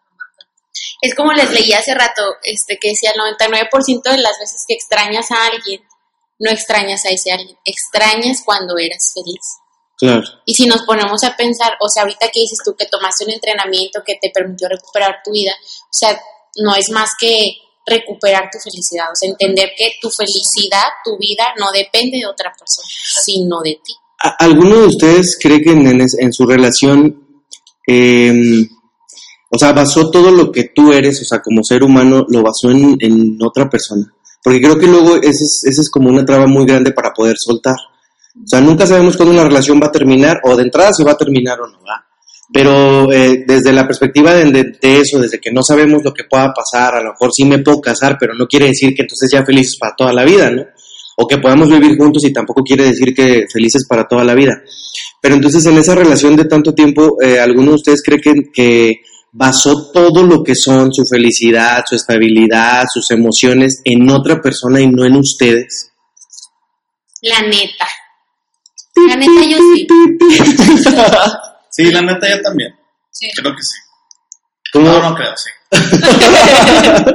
[1.02, 4.76] Es como les leí hace rato, este, que decía el 99% de las veces que
[4.76, 5.84] extrañas a alguien,
[6.41, 9.39] no extrañas a ese alguien, extrañas cuando eras feliz.
[9.97, 10.23] Claro.
[10.45, 13.32] Y si nos ponemos a pensar, o sea, ahorita que dices tú que tomaste un
[13.32, 16.19] entrenamiento que te permitió recuperar tu vida, o sea,
[16.58, 17.54] no es más que
[17.86, 22.51] recuperar tu felicidad, o sea, entender que tu felicidad, tu vida, no depende de otra
[22.58, 22.88] persona,
[23.23, 23.93] sino de ti.
[24.23, 27.41] ¿A- ¿Alguno de ustedes cree que en, en es- en su relación,
[27.88, 28.34] eh,
[29.49, 32.71] o sea, basó todo lo que tú eres, o sea, como ser humano, lo basó
[32.71, 34.12] en, en otra persona?
[34.43, 37.36] Porque creo que luego ese es, ese es como una traba muy grande para poder
[37.38, 37.75] soltar.
[38.36, 41.12] O sea, nunca sabemos cuándo una relación va a terminar, o de entrada se va
[41.12, 42.06] a terminar o no va.
[42.54, 46.95] Pero eh, desde la perspectiva de, eso, desde que no sabemos lo que pueda pasar,
[46.95, 49.77] a lo mejor sí me puedo casar, pero no quiere decir que entonces ya felices
[49.80, 50.65] para toda la vida, ¿no?
[51.17, 54.62] O que podamos vivir juntos y tampoco quiere decir que felices para toda la vida.
[55.21, 59.01] Pero entonces en esa relación de tanto tiempo, eh, ¿alguno de ustedes cree que
[59.32, 64.88] basó todo lo que son, su felicidad, su estabilidad, sus emociones, en otra persona y
[64.88, 65.91] no en ustedes?
[67.22, 67.88] La neta.
[69.08, 69.88] La neta yo sí.
[71.74, 72.76] Sí, la neta yo también.
[73.12, 73.28] Sí.
[73.36, 73.80] Creo que sí.
[74.74, 74.88] ¿Cómo?
[74.88, 75.50] No, no creo, sí.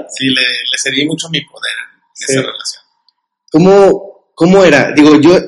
[0.09, 2.33] Sí, le, le cedí mucho mi poder en Sí.
[2.33, 2.83] esa relación.
[3.53, 4.93] ¿Cómo, ¿Cómo era?
[4.93, 5.39] Digo, yo,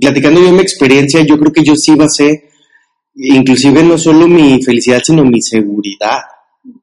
[0.00, 2.51] platicando yo mi experiencia, yo creo que yo sí basé,
[3.14, 6.20] inclusive no solo mi felicidad, sino mi seguridad.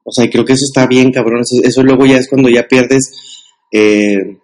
[0.04, 1.40] O sea, creo que eso está bien, cabrón.
[1.40, 3.12] Eso, eso luego ya es cuando ya pierdes
[3.72, 4.38] eh,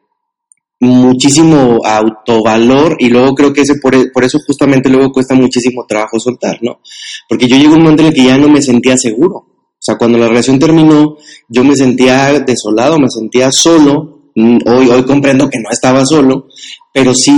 [0.80, 5.84] muchísimo autovalor y luego creo que ese por, e- por eso justamente luego cuesta muchísimo
[5.86, 6.80] trabajo soltar, ¿no?
[7.28, 9.36] Porque yo llego a un momento en el que ya no me sentía seguro.
[9.36, 11.16] O sea, cuando la relación terminó,
[11.48, 14.30] yo me sentía desolado, me sentía solo.
[14.34, 16.48] Hoy, hoy comprendo que no estaba solo,
[16.92, 17.32] pero sí,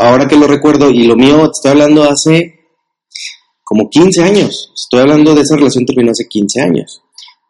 [0.00, 2.57] ahora que lo recuerdo, y lo mío, te estoy hablando hace
[3.68, 4.72] como 15 años.
[4.74, 7.02] Estoy hablando de esa relación terminó hace 15 años.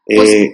[0.08, 0.50] Eh,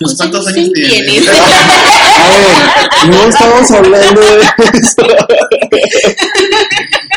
[0.00, 1.06] Pues, ¿Cuántos sí años tienes?
[1.06, 1.28] tienes?
[1.38, 5.06] a ver, no estamos hablando de eso.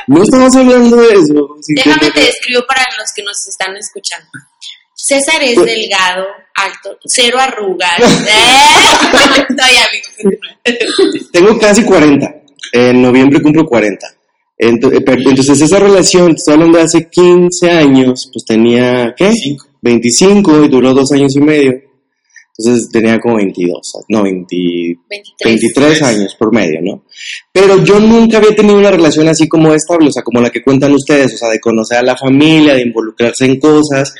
[0.08, 1.48] No estamos hablando de eso.
[1.76, 4.28] Déjame te describo para los que nos están escuchando.
[4.94, 8.00] César es delgado, alto, cero arrugas.
[8.00, 9.46] ¿Eh?
[9.50, 11.28] No, ya, amigo.
[11.32, 12.36] Tengo casi 40.
[12.74, 14.08] En noviembre cumplo 40.
[14.58, 19.32] Eh, Entonces, esa relación, te estoy hablando de hace 15 años, pues tenía, ¿qué?
[19.82, 21.74] 25 y duró dos años y medio.
[22.56, 24.46] Entonces tenía como 22, no, 20,
[25.10, 25.34] 23.
[25.44, 27.04] 23 años por medio, ¿no?
[27.52, 30.62] Pero yo nunca había tenido una relación así como esta, o sea, como la que
[30.62, 34.14] cuentan ustedes, o sea, de conocer a la familia, de involucrarse en cosas.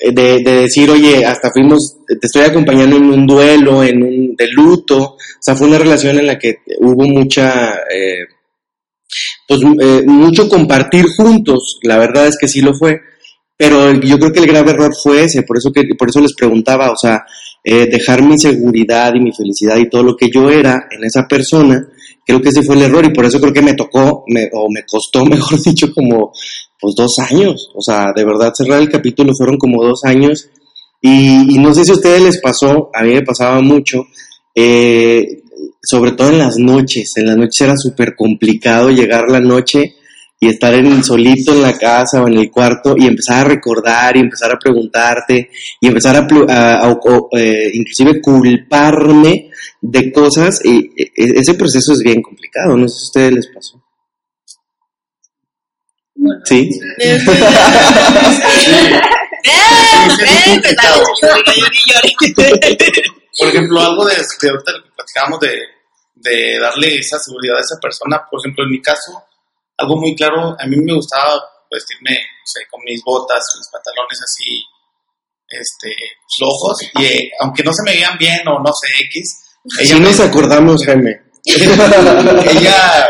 [0.00, 4.34] eh, de, de decir, oye, hasta fuimos, te estoy acompañando en un duelo, en un
[4.36, 8.24] de luto, o sea, fue una relación en la que hubo mucha, eh,
[9.50, 13.00] pues eh, mucho compartir juntos, la verdad es que sí lo fue,
[13.56, 16.34] pero yo creo que el grave error fue ese, por eso que, por eso les
[16.36, 17.24] preguntaba, o sea,
[17.64, 21.26] eh, dejar mi seguridad y mi felicidad y todo lo que yo era en esa
[21.26, 21.84] persona,
[22.24, 24.84] creo que ese fue el error y por eso creo que me tocó, o me
[24.88, 26.30] costó, mejor dicho, como
[26.80, 30.48] pues dos años, o sea, de verdad cerrar el capítulo fueron como dos años
[31.02, 34.04] y, y no sé si a ustedes les pasó, a mí me pasaba mucho,
[34.54, 35.42] eh,
[35.82, 39.94] sobre todo en las noches, en las noches era súper complicado llegar la noche
[40.42, 44.16] y estar en solito en la casa o en el cuarto y empezar a recordar
[44.16, 49.50] y empezar a preguntarte y empezar a, plu- a- a- o- eh, inclusive culparme
[49.82, 53.32] de cosas y e- e- ese proceso es bien complicado, no sé si a ustedes
[53.32, 53.82] les pasó.
[56.44, 56.68] Sí.
[63.38, 65.58] Por ejemplo, algo de, de ahorita lo que platicábamos de,
[66.14, 68.26] de darle esa seguridad a esa persona.
[68.30, 69.24] Por ejemplo, en mi caso,
[69.78, 74.20] algo muy claro, a mí me gustaba vestirme no sé, con mis botas, mis pantalones
[74.22, 74.62] así,
[75.48, 75.94] este,
[76.36, 79.38] flojos, y eh, aunque no se me veían bien o no sé, X,
[79.78, 81.22] ella Sí me, nos acordamos, Jaime.
[81.44, 83.08] ella,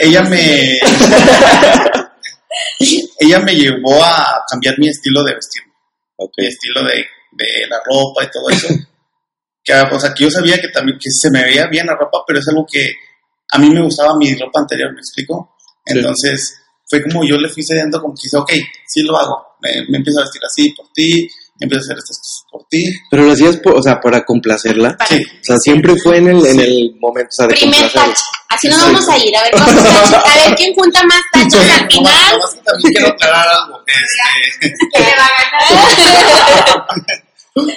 [0.00, 0.78] ella me,
[3.20, 5.62] ella me llevó a cambiar mi estilo de vestir
[6.36, 8.68] mi estilo de, de la ropa y todo eso.
[9.88, 12.18] que, o sea, que yo sabía que también que se me veía bien la ropa,
[12.26, 12.94] pero es algo que
[13.50, 15.54] a mí me gustaba mi ropa anterior, ¿me explico?
[15.86, 15.98] Sí.
[15.98, 16.54] Entonces,
[16.88, 18.52] fue como yo le fui cediendo, como que dije, ok,
[18.86, 21.28] sí lo hago, me, me empiezo a vestir así por ti,
[21.60, 22.84] empiezo a hacer estas cosas por ti.
[23.10, 24.96] Pero lo hacías, por- o sea, para complacerla.
[24.96, 25.22] Para- Sí.
[25.22, 28.22] O sea, siempre fue en el, en el momento, o sea, de Primer tacho.
[28.50, 28.84] Así nos Sí.
[28.86, 29.36] vamos a ir.
[29.36, 32.32] A ver, cuántos tachos- a ver quién junta más tachos al final.
[32.32, 33.82] nomás que también quiero aclarar algo.
[33.86, 35.30] Este, que le va a
[36.78, 36.86] ganar.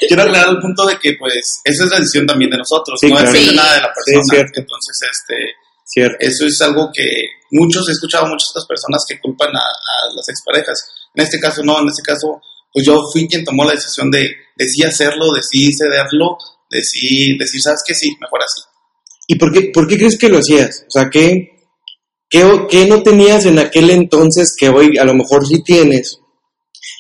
[0.08, 3.08] quiero aclarar el punto de que, pues, eso es la decisión también de nosotros, Sí,
[3.08, 3.32] no claro.
[3.32, 3.56] depende Sí.
[3.56, 4.24] nada de la Sí, persona.
[4.34, 4.60] cierto.
[4.62, 5.36] Entonces, este,
[5.84, 6.16] Cierto.
[6.22, 7.04] Eso es algo que
[7.52, 10.80] muchos, he escuchado a muchas otras personas que culpan a, a las exparejas.
[11.14, 14.22] En este caso no, en este caso, pues yo fui quien tomó la decisión de,
[14.56, 16.38] de sí hacerlo, de sí cederlo,
[16.70, 17.94] de sí decir, ¿sabes qué?
[17.94, 18.62] Sí, mejor así.
[19.28, 20.86] ¿Y por qué, por qué crees que lo hacías?
[20.88, 21.50] O sea, ¿qué,
[22.30, 26.21] qué, qué no tenías en aquel entonces que hoy a lo mejor sí tienes?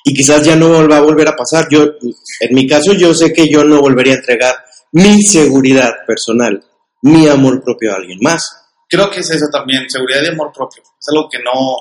[0.03, 1.67] Y quizás ya no va a volver a pasar.
[1.69, 4.55] Yo, en mi caso, yo sé que yo no volvería a entregar
[4.93, 6.63] mi seguridad personal,
[7.03, 8.43] mi amor propio a alguien más.
[8.89, 10.83] Creo que es eso también, seguridad y amor propio.
[10.83, 11.77] Es algo que no,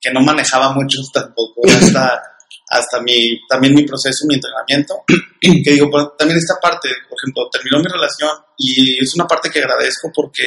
[0.00, 2.22] que no manejaba mucho tampoco, hasta,
[2.68, 5.02] hasta mi, también mi proceso, mi entrenamiento.
[5.38, 9.60] Que digo, también esta parte, por ejemplo, terminó mi relación y es una parte que
[9.60, 10.42] agradezco porque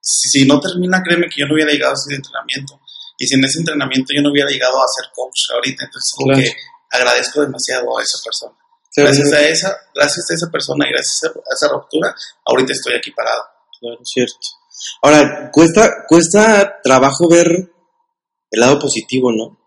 [0.00, 2.80] si, no termina, créeme que yo no hubiera llegado ese entrenamiento.
[3.18, 6.40] Y si en ese entrenamiento yo no hubiera llegado a ser coach ahorita, entonces Claro.
[6.40, 6.52] que
[6.90, 8.52] agradezco demasiado a esa persona.
[8.96, 12.14] Gracias a esa, gracias a esa persona y gracias a esa ruptura,
[12.46, 13.42] ahorita estoy aquí parado.
[13.80, 14.36] Claro, cierto.
[15.02, 17.46] Ahora, cuesta, cuesta trabajo ver
[18.50, 19.58] el lado positivo, ¿no?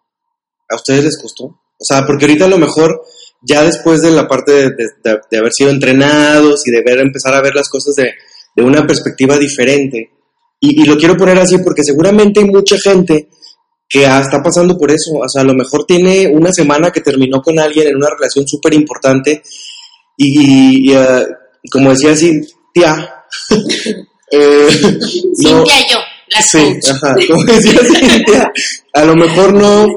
[0.69, 1.43] ¿A ustedes les costó?
[1.45, 3.03] O sea, porque ahorita a lo mejor,
[3.41, 6.99] ya después de la parte de, de- de- de haber sido entrenados y de ver,
[6.99, 8.11] empezar a ver las cosas de,
[8.55, 10.11] de una perspectiva diferente,
[10.59, 13.29] y, y lo quiero poner así porque seguramente hay mucha gente
[13.89, 15.13] que ah, está pasando por eso.
[15.13, 18.47] O sea, a lo mejor tiene una semana que terminó con alguien en una relación
[18.47, 19.41] súper importante
[20.15, 21.25] y, y, ah,
[21.71, 23.15] como decía Cintia,
[24.31, 25.97] eh, no- Cintia, yo,
[26.29, 28.51] la Sí, ajá, como decía Cintia,
[28.93, 29.87] a lo mejor no,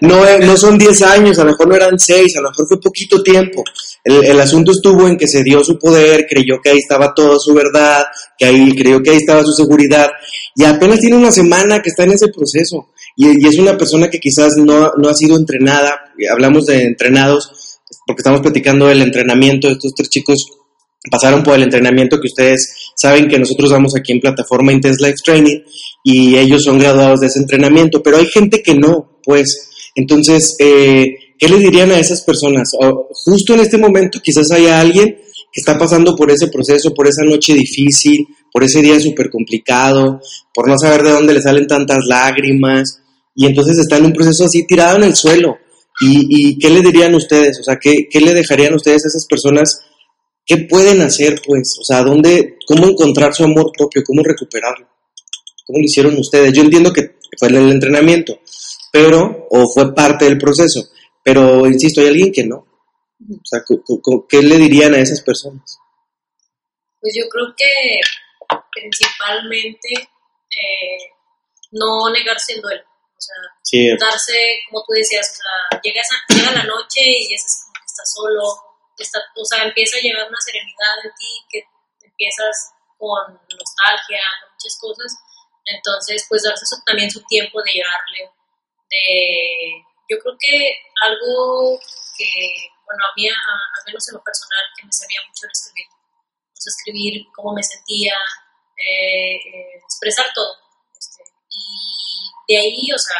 [0.00, 2.66] no, eh, no son 10 años, a lo mejor no eran 6, a lo mejor
[2.66, 3.62] fue poquito tiempo.
[4.02, 7.38] El, el asunto estuvo en que se dio su poder, creyó que ahí estaba toda
[7.38, 8.04] su verdad,
[8.38, 10.08] que ahí creyó que ahí estaba su seguridad,
[10.56, 12.88] y apenas tiene una semana que está en ese proceso.
[13.16, 17.80] Y, es una persona que quizás no, no ha sido entrenada, eh, hablamos de entrenados,
[18.06, 20.46] porque estamos platicando del entrenamiento, estos tres chicos
[21.10, 25.18] pasaron por el entrenamiento que ustedes saben que nosotros damos aquí en plataforma Intense Life
[25.24, 25.60] Training
[26.02, 29.70] y ellos son graduados de ese entrenamiento, pero hay gente que no, pues.
[29.94, 32.70] Entonces, eh, ¿qué le dirían a esas personas?
[32.80, 35.16] O, justo en este momento quizás haya alguien
[35.52, 40.20] que está pasando por ese proceso, por esa noche difícil, por ese día súper complicado,
[40.52, 43.02] por no saber de dónde le salen tantas lágrimas,
[43.34, 45.58] y entonces está en un proceso así tirado en el suelo.
[46.00, 47.60] ¿Y, y qué le dirían ustedes?
[47.60, 49.80] O sea, ¿qué, ¿qué le dejarían ustedes a esas personas
[50.46, 51.76] ¿qué pueden hacer, pues?
[51.80, 54.02] O sea, ¿dónde, cómo encontrar su amor propio?
[54.04, 54.88] ¿Cómo recuperarlo?
[55.66, 56.52] ¿Cómo lo hicieron ustedes?
[56.52, 58.38] Yo entiendo que fue el entrenamiento,
[58.92, 60.80] pero, o fue parte del proceso,
[61.22, 62.56] pero, insisto, hay alguien que no.
[62.56, 63.62] O sea,
[64.28, 65.78] ¿qué le dirían a esas personas?
[67.00, 71.12] Pues yo creo que principalmente eh,
[71.72, 72.82] no negarse el duelo.
[73.24, 77.32] O sea, Sí, darse, como tú decías, o sea, llega, esa- llega la noche y
[77.34, 78.42] es como que estás solo,
[78.98, 81.64] está, o sea, empieza a llegar una serenidad en ti que
[82.04, 85.10] empiezas con nostalgia, con muchas cosas,
[85.64, 88.30] entonces pues darse su- también su tiempo de llorarle,
[88.90, 91.80] de, yo creo que algo
[92.16, 92.28] que,
[92.84, 96.56] bueno, a mí, al menos en lo personal, que me servía mucho era escribir, o
[96.60, 98.14] sea, escribir cómo me sentía,
[98.76, 100.54] eh, eh, expresar todo,
[100.98, 102.13] este, y
[102.48, 103.16] de ahí, o sea,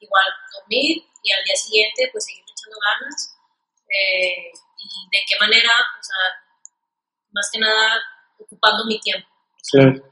[0.00, 3.36] igual dormir y al día siguiente pues seguir echando ganas
[3.88, 6.16] eh, y de qué manera, o sea,
[7.32, 8.00] más que nada
[8.38, 9.28] ocupando mi tiempo.
[9.72, 10.06] claro.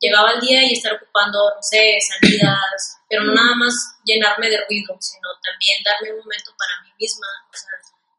[0.00, 3.72] Llegaba el día y estar ocupando, no sé, salidas, pero no nada más
[4.04, 7.70] llenarme de ruido, sino también darme un momento para mí misma, o sea,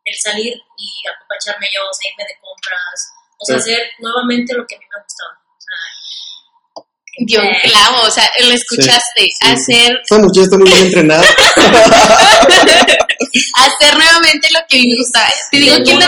[0.05, 3.71] el salir y apapacharme yo, o sea, irme de compras, o sea, Sí.
[3.73, 5.33] hacer nuevamente lo que a mí me gustaba.
[5.35, 5.77] O sea,
[7.19, 9.47] Dio un clavo, o sea, lo escuchaste, sí, sí.
[9.47, 11.23] hacer, Esta muchacha está muy bien entrenada.
[13.55, 15.27] hacer nuevamente lo que me gustaba.
[15.51, 16.05] Te digo que lo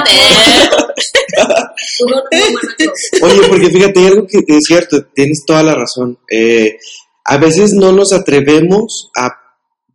[2.79, 3.25] cosa.
[3.25, 6.17] Oye, porque fíjate, hay algo que es cierto, tienes toda la razón.
[6.29, 6.77] Eh,
[7.25, 9.29] a veces no nos atrevemos a,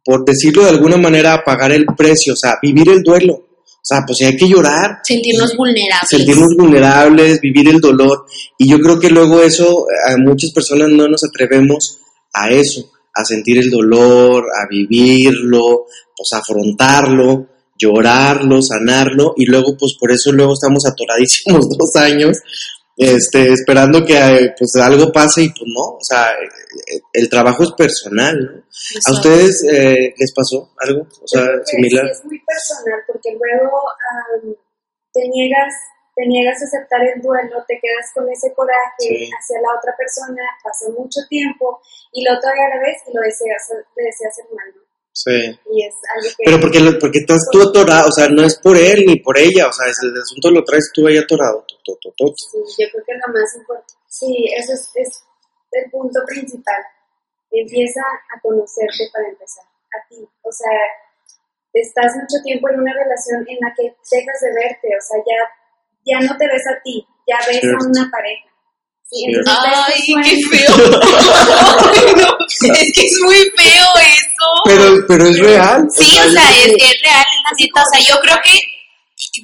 [0.05, 3.49] por decirlo de alguna manera, a pagar el precio, o sea, vivir el duelo.
[3.83, 6.09] O sea, pues si hay que llorar, sentirnos vulnerables.
[6.09, 8.27] sentirnos vulnerables, vivir el dolor.
[8.57, 11.99] Y yo creo que luego eso, a muchas personas no nos atrevemos
[12.33, 19.35] a eso, a sentir el dolor, a vivirlo, pues afrontarlo, llorarlo, sanarlo.
[19.37, 22.39] Y luego, pues por eso luego estamos atoradísimos dos años,
[23.05, 27.63] este, esperando que eh, pues algo pase y pues no, o sea, eh, el trabajo
[27.63, 28.63] es personal, ¿no?
[29.07, 31.03] ¿A ustedes eh, les pasó algo?
[31.03, 32.07] O sea, similar.
[32.07, 33.79] sí es muy personal porque luego
[34.45, 34.55] am,
[35.13, 35.73] te niegas
[36.15, 39.31] te niegas a aceptar el duelo, te quedas con ese coraje Sí.
[39.33, 41.81] hacia la otra persona, pasa mucho tiempo
[42.13, 44.82] y lo todavía la vez y lo deseas, le deseas el.
[45.15, 45.31] Sí.
[45.71, 46.45] Y es algo que...
[46.45, 49.39] Pero porque, lo- porque estás tú atorado, o sea, no es por él ni por
[49.39, 51.65] ella, o sea, es el asunto lo traes tú ahí atorado.
[51.69, 55.25] Sí, yo creo que lo más importante, sí, eso es, es
[55.73, 56.81] el punto principal.
[57.51, 58.01] Empieza
[58.35, 60.17] a conocerte para empezar, a ti.
[60.43, 60.73] O sea,
[61.75, 65.41] estás mucho tiempo en una relación en la que dejas de verte, o sea, ya,
[66.09, 68.49] ya no te ves a ti, ya ves a una pareja.
[69.13, 70.75] Sí, ves Ay, qué feo.
[71.93, 74.49] Ay, no, es que es muy feo eso.
[74.65, 75.85] Pero, pero es real.
[75.95, 77.25] Sí, o sea, es, que- es real,
[77.59, 77.69] es.
[77.75, 78.59] O sea, yo creo que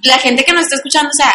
[0.04, 1.34] la gente que nos está escuchando, o sea,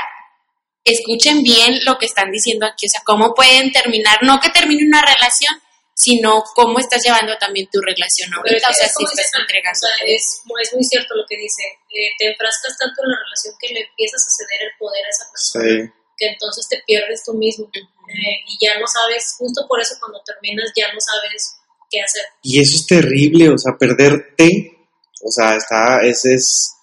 [0.84, 2.88] escuchen bien lo que están diciendo aquí.
[2.88, 5.54] O sea, cómo pueden terminar, no que termine una relación,
[5.96, 8.69] sino cómo estás llevando también tu relación ahorita.
[8.69, 9.78] O sea, es si estás entregando.
[9.78, 11.62] o sea, es, es muy cierto lo que dice.
[11.93, 15.10] eh, te enfrascas tanto en la relación que le empiezas a ceder el poder a
[15.10, 15.93] esa persona Sí.
[16.17, 17.69] que entonces te pierdes tú mismo.
[18.13, 21.56] Eh, y ya no sabes, justo por eso cuando terminas ya no sabes
[21.89, 22.23] qué hacer.
[22.43, 24.78] Y eso es terrible, o sea, perderte,
[25.23, 26.73] o sea, está, es, es,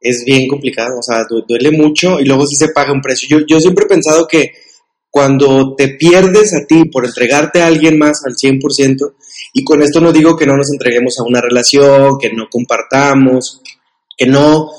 [0.00, 3.28] es bien complicado, o sea, du- duele mucho y luego sí se paga un precio.
[3.38, 4.52] Yo, yo siempre he pensado que
[5.10, 9.14] cuando te pierdes a ti por entregarte a alguien más al 100%,
[9.52, 13.60] y con esto no digo que no nos entreguemos a una relación, que no compartamos,
[14.16, 14.70] que no,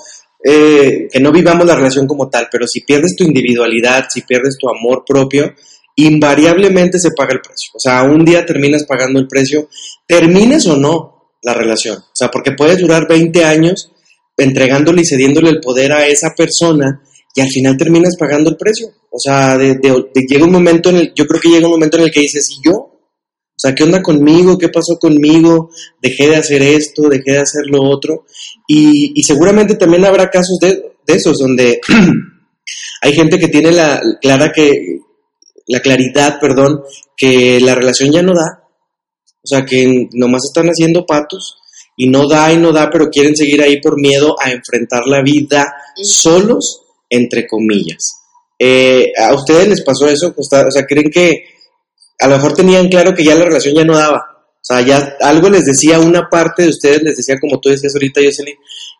[0.44, 4.58] eh, que no vivamos la relación como tal, pero si pierdes tu individualidad, si pierdes
[4.60, 5.54] tu amor propio,
[5.96, 7.72] invariablemente se paga el precio.
[7.74, 9.70] O sea, un día terminas pagando el precio,
[10.08, 11.98] termines o no la relación.
[11.98, 13.92] O sea, porque puedes durar 20 años
[14.38, 17.02] entregándole y cediéndole el poder a esa persona
[17.34, 18.90] y al final terminas pagando el precio.
[19.10, 21.98] O sea, de, de- llega un momento en el, yo creo que llega un momento
[21.98, 22.74] en el que dices, ¿y yo?
[22.74, 24.58] O sea, ¿qué onda conmigo?
[24.58, 25.70] ¿Qué pasó conmigo?
[26.02, 28.26] Dejé de hacer esto, dejé de hacer lo otro.
[28.68, 31.80] Y, seguramente también habrá casos de esos donde
[33.02, 35.00] hay gente que tiene la clara que
[35.68, 36.84] la claridad, perdón,
[37.16, 38.64] que la relación ya no da.
[39.44, 41.58] O sea, que nomás están haciendo patos
[41.98, 45.22] y no da y no da, pero quieren seguir ahí por miedo a enfrentar la
[45.22, 48.22] vida solos, entre comillas.
[48.58, 50.34] Eh, ¿A ustedes les pasó eso?
[50.36, 51.46] O sea, ¿creen que
[52.20, 54.36] a lo mejor tenían claro que ya la relación ya no daba?
[54.66, 57.94] O sea, ya algo les decía una parte de ustedes, les decía como tú decías
[57.94, 58.56] ahorita, Jocelyn,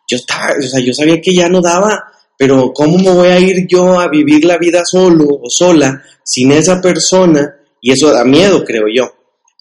[0.08, 2.04] yo estaba, o sea, yo sabía que ya no daba,
[2.38, 6.52] pero ¿cómo me voy a ir yo a vivir la vida solo o sola sin
[6.52, 7.56] esa persona?
[7.80, 9.12] Y eso da miedo, creo yo.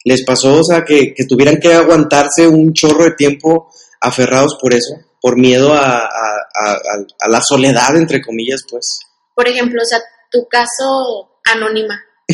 [0.03, 3.69] ¿Les pasó, o sea, que, que tuvieran que aguantarse un chorro de tiempo
[4.01, 4.93] aferrados por eso?
[5.21, 6.07] Por miedo a, a-
[6.53, 8.99] a- a- a la soledad, entre comillas, pues.
[9.35, 9.99] Por ejemplo, o sea,
[10.31, 11.99] tu caso anónima.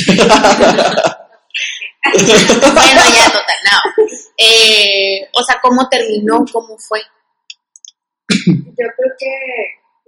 [2.14, 4.04] bueno, ya total, no.
[4.38, 6.44] Eh, o sea, ¿cómo terminó?
[6.52, 7.00] ¿Cómo fue?
[8.30, 9.28] Yo creo que,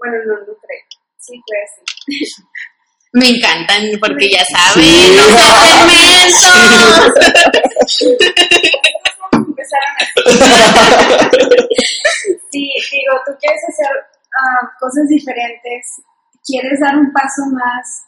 [0.04, 0.84] bueno, no, no creo.
[1.18, 1.82] Sí fue así.
[3.14, 5.16] Me encantan porque ya saben, Sí.
[5.16, 5.24] no
[5.86, 7.14] mensos.
[9.32, 9.94] Empezaron
[12.52, 13.94] Sí, digo, tú quieres hacer
[14.34, 16.02] ah, cosas diferentes,
[16.46, 18.04] quieres dar un paso más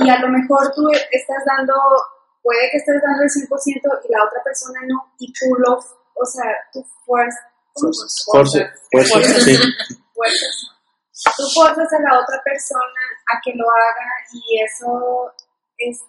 [0.00, 1.74] y a lo mejor tú estás dando,
[2.42, 3.46] puede que estés dando el 100%
[4.08, 7.38] y la otra persona no, y tú lo, o sea, tu fuerza,
[7.74, 9.56] Fuerza, fuerza, sí.
[10.14, 10.71] fuerzas.
[11.36, 13.02] Tú forzas a la otra persona
[13.32, 15.32] a que lo haga y eso
[15.78, 16.00] es,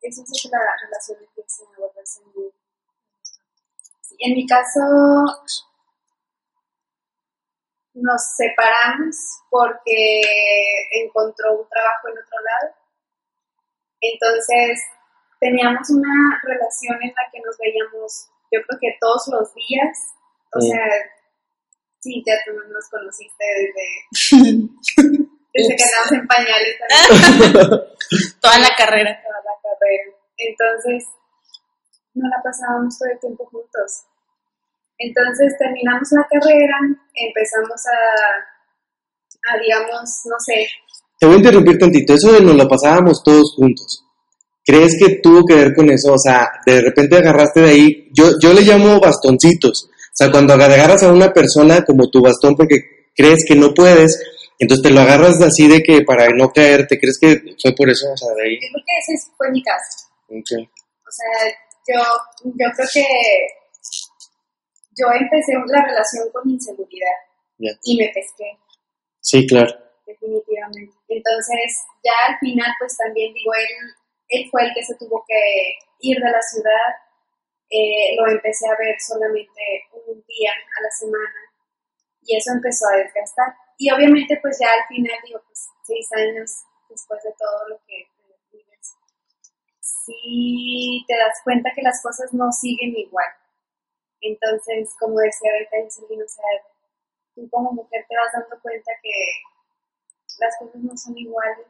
[0.00, 2.50] eso es que la relación empieza a volverse muy...
[4.00, 4.80] Sí, En mi caso,
[7.94, 9.16] nos separamos
[9.50, 10.22] porque
[10.92, 12.74] encontró un trabajo en otro lado.
[14.00, 14.82] Entonces,
[15.40, 20.14] teníamos una relación en la que nos veíamos, yo creo que todos los días.
[20.52, 20.70] O Sí.
[20.70, 20.86] sea,
[22.04, 23.86] sí, ya tú nos conociste desde,
[25.54, 27.80] desde que andábamos en pañales también
[28.40, 29.10] Toda la carrera.
[29.24, 30.04] toda la carrera.
[30.36, 31.08] Entonces,
[32.12, 34.04] no la pasábamos todo el tiempo juntos.
[34.98, 36.76] Entonces terminamos la carrera,
[37.14, 37.98] empezamos a,
[39.50, 40.68] a digamos, no sé,
[41.18, 42.14] Te voy a interrumpir tantito.
[42.14, 44.04] Eso de nos lo pasábamos todos juntos.
[44.64, 46.12] ¿Crees que tuvo que ver con eso?
[46.12, 48.08] O sea, de repente agarraste de ahí.
[48.12, 49.90] Yo, yo le llamo bastoncitos.
[50.14, 54.22] O sea, cuando agarras a una persona como tu bastón porque crees que no puedes,
[54.60, 57.00] entonces te lo agarras así de que para no caerte.
[57.00, 58.06] ¿Crees que fue por eso?
[58.12, 58.54] O sea, de ahí.
[58.54, 60.06] yo creo que ese fue mi caso.
[60.28, 60.70] Ok.
[60.70, 61.50] O sea,
[61.88, 62.00] yo,
[62.44, 63.04] yo creo que
[64.96, 67.18] yo empecé la relación con inseguridad
[67.58, 68.56] y me pesqué.
[69.20, 69.72] Sí, claro.
[70.06, 70.94] definitivamente.
[71.08, 73.90] Entonces, ya al final, pues también digo, él,
[74.28, 76.88] él fue el que se tuvo que ir de la ciudad.
[77.70, 79.60] Eh, lo empecé a ver solamente
[80.06, 81.40] un día a la semana
[82.22, 83.54] y eso empezó a desgastar.
[83.78, 86.50] Y obviamente, pues ya al final, digo, pues seis años
[86.88, 88.08] después de todo lo que
[90.04, 93.26] sí te das cuenta que las cosas no siguen igual.
[94.20, 96.44] Entonces, como decía ahorita Jocelyn, o sea,
[97.34, 99.12] tú como mujer te vas dando cuenta que
[100.38, 101.68] las cosas no son iguales.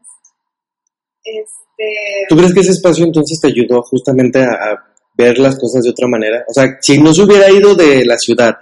[1.25, 5.91] Este, ¿Tú crees que ese espacio entonces te ayudó justamente a ver las cosas de
[5.91, 6.45] otra manera?
[6.49, 8.55] O sea, si no se hubiera ido de la ciudad,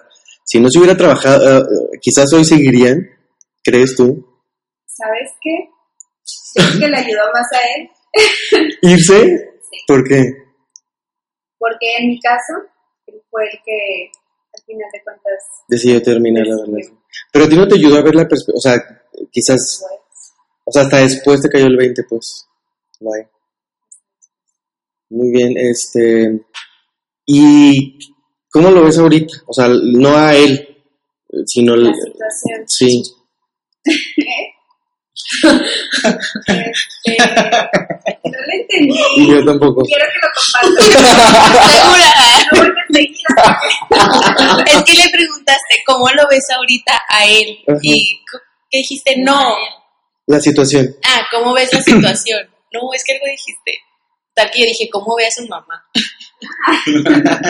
[0.45, 3.09] si no se hubiera trabajado, eh, quizás hoy seguirían,
[3.63, 4.27] ¿crees tú?
[4.87, 5.69] ¿sabes qué?
[6.55, 7.91] Creo que le ayudó más a él,
[8.83, 9.49] ¿Irse?
[9.87, 10.43] ¿Por qué?
[11.63, 12.55] porque en mi caso,
[13.07, 14.11] él fue el que,
[14.53, 16.99] al final de cuentas, Decidió terminar la relación.
[17.33, 18.75] Pero a ti no te ayudó a ver la perspectiva, o sea,
[19.31, 20.33] quizás, pues,
[20.65, 22.49] o sea, hasta después te cayó el 20, pues.
[22.99, 23.29] Bye.
[25.15, 26.41] Muy bien, este,
[27.27, 27.99] ¿y
[28.51, 29.35] cómo lo ves ahorita?
[29.47, 30.69] O sea, no a él,
[31.45, 31.77] sino...
[31.77, 32.65] la el- situación.
[32.67, 33.03] Sí.
[37.05, 37.17] Este,
[38.25, 38.95] no le entendí.
[39.17, 39.83] Y yo tampoco.
[39.83, 40.87] Quiero que lo compartas.
[41.73, 42.11] Segura.
[42.53, 43.27] No voy a seguir.
[44.67, 47.79] Es que le preguntaste cómo lo ves ahorita a él Ajá.
[47.83, 48.21] y
[48.71, 49.55] que dijiste no.
[50.27, 50.95] La situación.
[51.05, 52.41] Ah, ¿cómo ves la situación?
[52.73, 53.79] No, es que algo dijiste.
[54.35, 55.85] Tal que yo dije, ¿cómo ve a su mamá?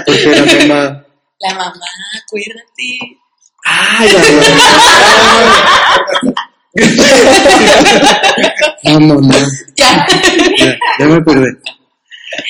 [0.07, 1.07] Porque la mamá...
[1.41, 1.73] La mamá,
[2.25, 2.99] acuérdate.
[3.65, 4.33] ¡Ay, la mamá!
[8.85, 9.35] La mamá.
[9.77, 10.07] Ya.
[10.59, 11.49] Ya, ya me acordé.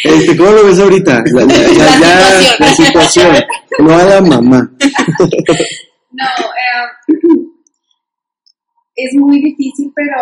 [0.05, 1.23] Este, ¿Cómo lo ves ahorita?
[1.33, 2.57] La, la- situación.
[2.61, 3.45] la situación.
[3.81, 4.71] No a la mamá.
[6.15, 6.89] No, eh,
[8.95, 10.15] es muy difícil, pero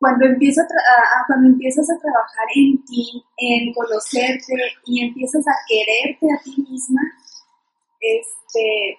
[0.00, 0.24] cuando,
[0.66, 4.54] a empiezas a trabajar en ti, en conocerte
[4.86, 7.02] y empiezas a quererte a ti misma,
[8.00, 8.96] este,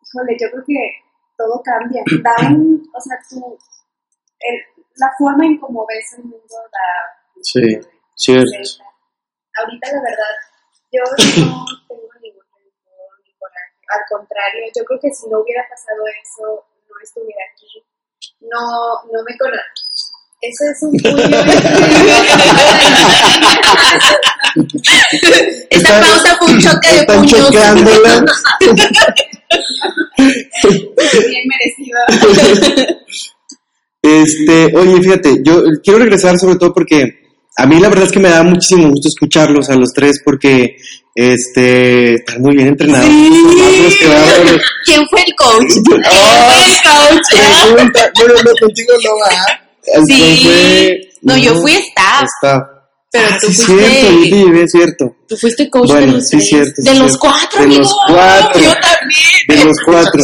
[0.00, 0.80] híjole, yo creo que
[1.36, 2.02] todo cambia.
[2.22, 3.16] Da un, o sea,
[4.38, 4.62] el-
[4.96, 6.86] la forma en cómo ves el mundo da...
[7.42, 7.80] Sí,
[8.14, 8.84] cierto.
[9.58, 10.34] Ahorita, la verdad,
[10.92, 11.16] yo no
[11.88, 13.74] tengo ningún rencor ni coraje.
[13.88, 17.82] Al contrario, yo creo que si no hubiera pasado eso, no estuviera aquí.
[18.40, 19.82] No, no me conozco.
[20.42, 21.16] Eso es un puño.
[25.70, 27.30] Esta Está- pausa fue un choque de puños.
[27.30, 28.24] chocándola.
[30.18, 31.98] bien merecido.
[34.02, 37.20] Este, oye, fíjate, yo quiero regresar sobre todo porque
[37.56, 40.76] a mí la verdad es que me da muchísimo gusto escucharlos a los tres porque
[41.14, 43.08] este están muy bien entrenados.
[44.84, 45.72] ¿Quién fue el coach?
[45.84, 46.16] ¿Quién fue el
[46.82, 47.32] coach?
[47.62, 49.28] Pregunta, bueno, no, contigo no va.
[50.06, 51.08] Sí.
[51.22, 52.24] No, yo fui staff.
[52.40, 52.62] Staff.
[53.10, 55.16] Pero Ah, tú sí, fuiste- cierto, es cierto.
[55.28, 57.18] Tú fuiste coach Bueno, de los sí, de los cierto.
[57.20, 57.80] cuatro, De amigo.
[57.82, 58.60] los cuatro.
[58.62, 59.48] Yo también.
[59.48, 60.22] De los cuatro.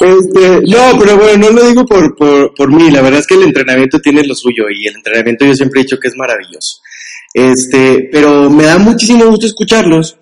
[0.00, 3.34] Este, no, pero bueno, no lo digo por, por, por mí, la verdad es que
[3.34, 6.80] el entrenamiento tiene lo suyo y el entrenamiento yo siempre he dicho que es maravilloso.
[7.34, 10.16] Este, pero me da muchísimo gusto escucharlos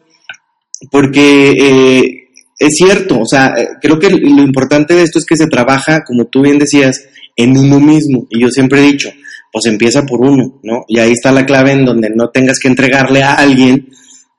[0.90, 2.21] porque eh,
[2.62, 6.04] es cierto, o sea, eh, creo que lo importante de esto es que se trabaja,
[6.04, 7.04] como tú bien decías,
[7.34, 8.26] en uno mismo.
[8.30, 9.10] Y yo siempre he dicho,
[9.50, 10.84] pues empieza por uno, ¿no?
[10.86, 13.88] Y ahí está la clave en donde no tengas que entregarle a alguien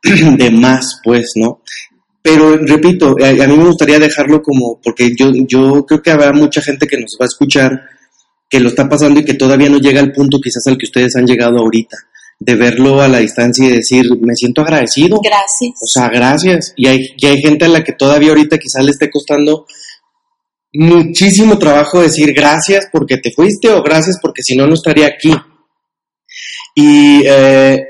[0.37, 1.61] de más, pues, ¿no?
[2.21, 6.61] Pero repito, a, mí me gustaría dejarlo como, porque yo, yo creo que habrá mucha
[6.61, 7.81] gente que nos va a escuchar
[8.49, 11.17] que lo está pasando y que todavía no llega al punto quizás al que ustedes
[11.17, 11.97] han llegado ahorita,
[12.43, 15.19] de verlo a la distancia y decir, me siento agradecido.
[15.23, 15.79] Gracias.
[15.81, 16.73] O sea, gracias.
[16.75, 19.65] Y hay, y hay gente a la que todavía ahorita quizás le esté costando
[20.73, 25.33] muchísimo trabajo decir gracias porque te fuiste o gracias porque si no, no estaría aquí.
[26.75, 27.81] Y, eh,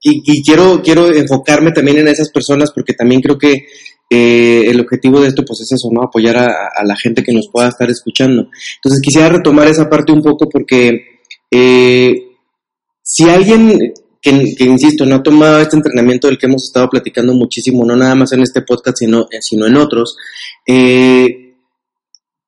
[0.00, 3.66] y, y quiero, quiero enfocarme también en esas personas porque también creo que
[4.08, 6.02] eh, el objetivo de esto pues es eso, ¿no?
[6.02, 8.48] Apoyar a, a la gente que nos pueda estar escuchando.
[8.76, 11.18] Entonces quisiera retomar esa parte un poco porque
[11.50, 12.27] eh,
[13.10, 17.82] si alguien que, insisto, no ha tomado este entrenamiento del que hemos estado platicando muchísimo,
[17.86, 20.14] no nada más en este podcast, sino, eh, sino en otros,
[20.66, 21.54] eh,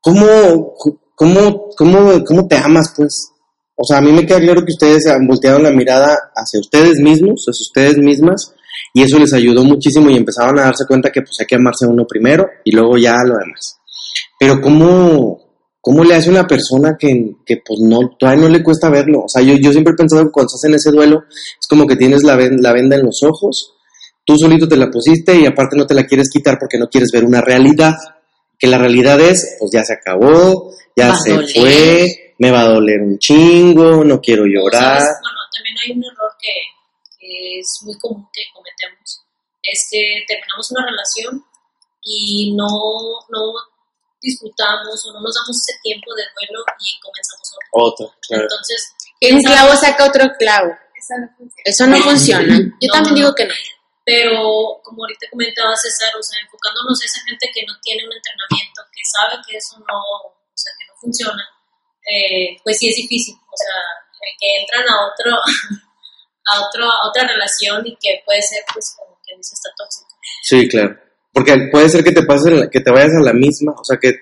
[0.03, 0.75] ¿cómo,
[1.15, 3.33] cómo, cómo, ¿cómo te amas, pues?
[3.75, 6.99] O sea, a mí me queda claro que ustedes han volteado la mirada hacia ustedes
[6.99, 8.55] mismos, hacia ustedes mismas,
[8.93, 11.87] y eso les ayudó muchísimo y empezaron a darse cuenta que pues hay que amarse
[11.87, 13.79] uno primero y luego ya lo demás.
[14.39, 15.50] Pero ¿cómo,
[15.81, 19.25] cómo le hace una persona que, que pues no, todavía no le cuesta verlo?
[19.25, 21.87] O sea, yo, yo siempre he pensado que cuando estás en ese duelo es como
[21.87, 23.75] que tienes la, ven, la venda en los ojos,
[24.25, 27.11] tú solito te la pusiste y aparte no te la quieres quitar porque no quieres
[27.13, 27.97] ver una realidad.
[28.59, 32.69] Que la realidad es, pues ya se acabó, ya Va se fue, me va a
[32.69, 35.01] doler un chingo, no quiero llorar.
[35.01, 35.17] ¿Sabes?
[35.23, 39.23] Bueno, también hay un error que, que es muy común que cometemos.
[39.63, 41.43] Es que terminamos una relación
[42.03, 42.67] y no,
[43.31, 43.53] no
[44.21, 47.69] disfrutamos o no nos damos ese tiempo de duelo y comenzamos otro.
[47.73, 48.43] Otra, claro.
[48.45, 50.71] Entonces, Que un clavo saca otro clavo.
[50.95, 51.65] Esa no funciona.
[51.65, 52.55] Eso no funciona.
[52.81, 53.55] Yo No, también no, digo que no.
[54.05, 58.13] pero como ahorita comentaba César, o sea, enfocándonos a esa gente que no tiene un
[58.13, 61.45] entrenamiento, que sabe que eso no, o sea, que no funciona,
[62.05, 63.77] eh, pues sí es difícil, o sea,
[64.21, 65.31] el que entran a otro,
[66.53, 70.11] a otro, a otra relación y que puede ser, pues, como que dice, está tóxico.
[70.43, 70.97] Sí, claro.
[71.33, 74.15] Porque puede ser que te pases, que te vayas a la misma, o sea, que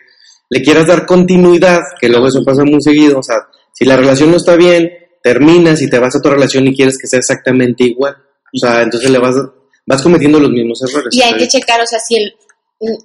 [0.51, 3.37] le quieras dar continuidad, que luego eso pasa muy seguido, o sea,
[3.73, 4.91] si la relación no está bien,
[5.23, 8.17] terminas y te vas a otra relación y quieres que sea exactamente igual.
[8.55, 9.35] O sea, entonces le vas,
[9.87, 11.09] vas cometiendo los mismos errores.
[11.13, 12.35] Y hay que checar, o sea, si el,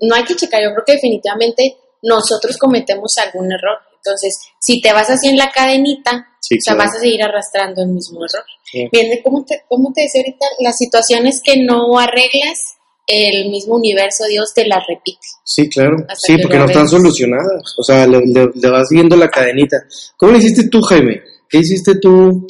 [0.02, 3.78] no hay que checar, yo creo que definitivamente nosotros cometemos algún error.
[3.98, 6.90] Entonces, si te vas así en la cadenita, Sí, o sea, claro.
[6.90, 8.46] vas a seguir arrastrando el mismo error.
[8.70, 8.90] Sí.
[8.92, 10.46] Bien, ¿cómo te, ¿cómo te decía ahorita?
[10.60, 12.76] Las situaciones que no arreglas,
[13.08, 15.20] el mismo universo, Dios te las repite.
[15.44, 15.98] Sí, claro.
[16.18, 17.76] Sí, que porque no están solucionadas.
[17.78, 19.78] O sea, le, le- le vas siguiendo la cadenita.
[20.18, 21.22] ¿Cómo le hiciste tú, Jaime?
[21.50, 22.46] ¿Qué hiciste tú?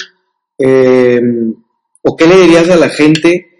[0.58, 1.20] Eh,
[2.02, 3.50] ¿O qué le dirías a la gente?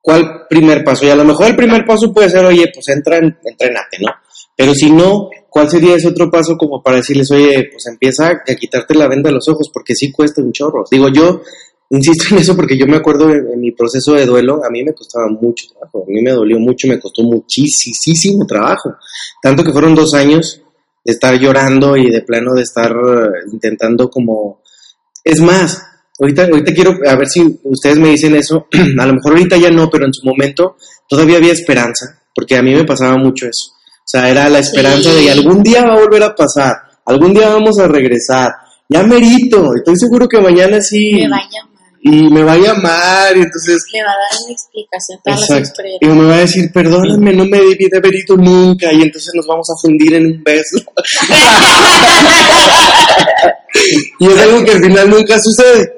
[0.00, 1.04] ¿Cuál primer paso?
[1.04, 4.12] Y a lo mejor el primer paso puede ser, oye, pues entra, en- entrenate, ¿no?
[4.56, 8.54] Pero si no, ¿cuál sería ese otro paso como para decirles, oye, pues empieza a
[8.54, 9.70] quitarte la venda de los ojos?
[9.72, 10.84] Porque sí cuesta un chorro.
[10.90, 11.42] Digo, yo
[11.90, 14.82] insisto en eso porque yo me acuerdo en, en mi proceso de duelo, a mí
[14.84, 18.94] me costaba mucho trabajo, a mí me dolió mucho, me costó muchísimo trabajo.
[19.42, 20.60] Tanto que fueron dos años
[21.04, 24.60] de estar llorando y de plano de estar eh, intentando como...
[25.24, 25.82] Es más,
[26.20, 28.66] ahorita, ahorita quiero, a ver si ustedes me dicen eso,
[28.98, 30.76] a lo mejor ahorita ya no, pero en su momento
[31.08, 33.72] todavía había esperanza, porque a mí me pasaba mucho eso.
[33.72, 35.16] O sea, era la esperanza Sí.
[35.16, 38.52] de que algún día va a volver a pasar, algún día vamos a regresar,
[38.88, 42.56] ya merito, estoy seguro que mañana sí Me va a llamar, y me va a
[42.58, 45.56] llamar y entonces me va a dar una explicación, las Exacto.
[45.56, 46.14] Y experiencias.
[46.16, 49.46] me va a decir, perdóname, no me debí de haber ido nunca, y entonces nos
[49.46, 50.78] vamos a fundir en un beso.
[54.18, 55.94] y es algo que al final nunca sucede.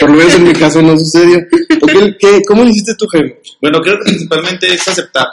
[0.00, 1.38] Por lo menos en mi caso no sucedió.
[2.18, 3.36] ¿qué- ¿Cómo lo hiciste tú, Jaime?
[3.60, 5.26] Bueno, creo que principalmente es aceptar.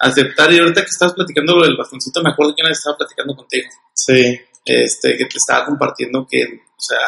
[0.00, 2.96] Aceptar, y ahorita que estabas platicando lo del bastoncito, me acuerdo que una vez estaba
[2.98, 4.36] platicando contigo, Sí.
[4.64, 6.44] este, que te estaba compartiendo que,
[6.82, 6.98] sea,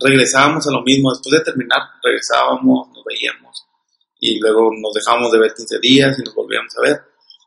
[0.00, 3.64] regresábamos a lo mismo, después de terminar, regresábamos, nos veíamos,
[4.18, 7.00] y luego nos dejábamos de ver 15 días y nos volvíamos a ver.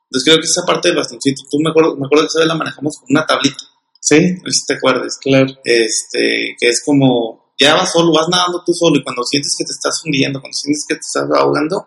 [0.06, 2.48] Entonces creo que esa parte del bastoncito, tú me acuerdo, me acuerdo que esa vez
[2.48, 3.64] la manejamos con una tablita,
[4.00, 5.48] Sí, no sé si te acuerdas, claro.
[5.64, 9.64] este, que es como, ya vas solo, vas nadando tú solo, y cuando sientes que
[9.64, 11.86] te estás hundiendo, cuando sientes que te estás ahogando,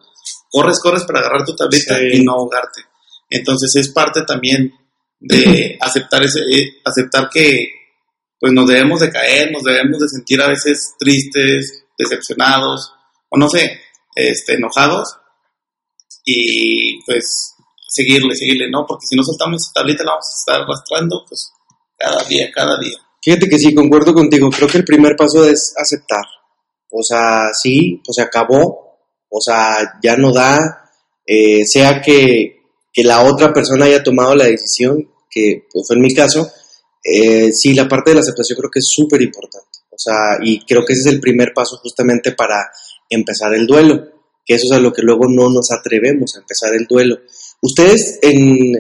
[0.51, 2.20] corres, corres para agarrar tu tableta Sí.
[2.20, 2.80] y no ahogarte.
[3.28, 4.72] Entonces es parte también
[5.20, 7.68] de aceptar ese, eh, aceptar que
[8.39, 12.93] pues nos debemos de caer, nos debemos de sentir a veces tristes, decepcionados,
[13.30, 13.80] o no sé,
[14.14, 15.16] este, enojados,
[16.24, 17.55] y pues
[17.89, 18.84] seguirle, seguirle, ¿no?
[18.87, 21.51] Porque si no soltamos esa tableta la vamos a estar arrastrando, pues
[21.97, 22.99] cada día, cada día.
[23.22, 24.51] Fíjate que sí, concuerdo contigo.
[24.51, 26.24] Creo que el primer paso es aceptar.
[26.91, 30.91] o sea, sí, pues se acabó, o sea, ya no da,
[31.26, 32.62] eh, sea que,
[32.93, 36.49] que la otra persona haya tomado la decisión, que pues, fue en mi caso,
[37.07, 40.64] eh, sí, la parte de la aceptación creo que es súper importante, o sea, y
[40.64, 42.70] creo que ese es el primer paso justamente para
[43.09, 44.02] empezar el duelo,
[44.44, 47.18] que eso es a lo que luego no nos atrevemos a empezar el duelo.
[47.62, 48.72] Ustedes, en,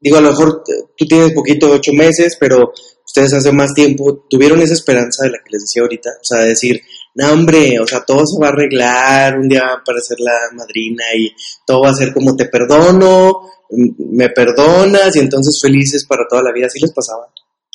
[0.00, 0.62] digo, a lo mejor
[0.96, 2.72] tú tienes poquito, ocho meses, pero
[3.04, 6.40] ustedes hace más tiempo tuvieron esa esperanza de la que les decía ahorita, o sea,
[6.40, 6.82] de decir,
[7.14, 10.36] no hombre, o sea, todo se va a arreglar, un día va a aparecer la
[10.52, 11.30] madrina y
[11.66, 16.52] todo va a ser como te perdono, me perdonas y entonces felices para toda la
[16.52, 17.26] vida, ¿así les pasaba?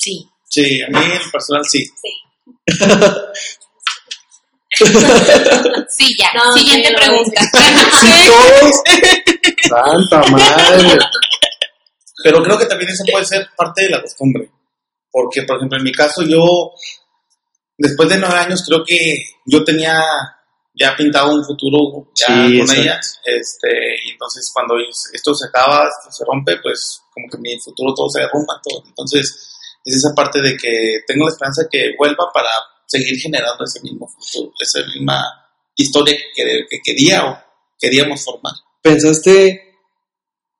[0.03, 0.27] Sí.
[0.49, 1.85] Sí, a mí en lo personal sí.
[5.89, 6.29] Sí, ya.
[6.33, 7.41] No, Siguiente sí, no, pregunta.
[8.01, 8.75] Sí, todos.
[9.69, 10.99] Santa madre.
[12.23, 14.51] Pero creo que también eso puede ser parte de la costumbre.
[15.09, 16.43] Porque, por ejemplo, en mi caso, yo,
[17.77, 20.03] después de nueve años, creo que yo tenía
[20.75, 22.99] ya pintado un futuro ya Sí, con ella.
[23.23, 23.69] Este,
[24.05, 24.75] y entonces, cuando
[25.13, 28.59] esto se acaba, esto se rompe, pues como que mi futuro todo se derrumba.
[28.63, 28.83] Todo.
[28.87, 29.52] Entonces,
[29.85, 32.49] es esa parte de que tengo la esperanza que vuelva para
[32.85, 35.23] seguir generando ese mismo futuro, esa misma
[35.75, 37.37] historia que, que quería o
[37.79, 38.53] queríamos formar.
[38.81, 39.61] ¿Pensaste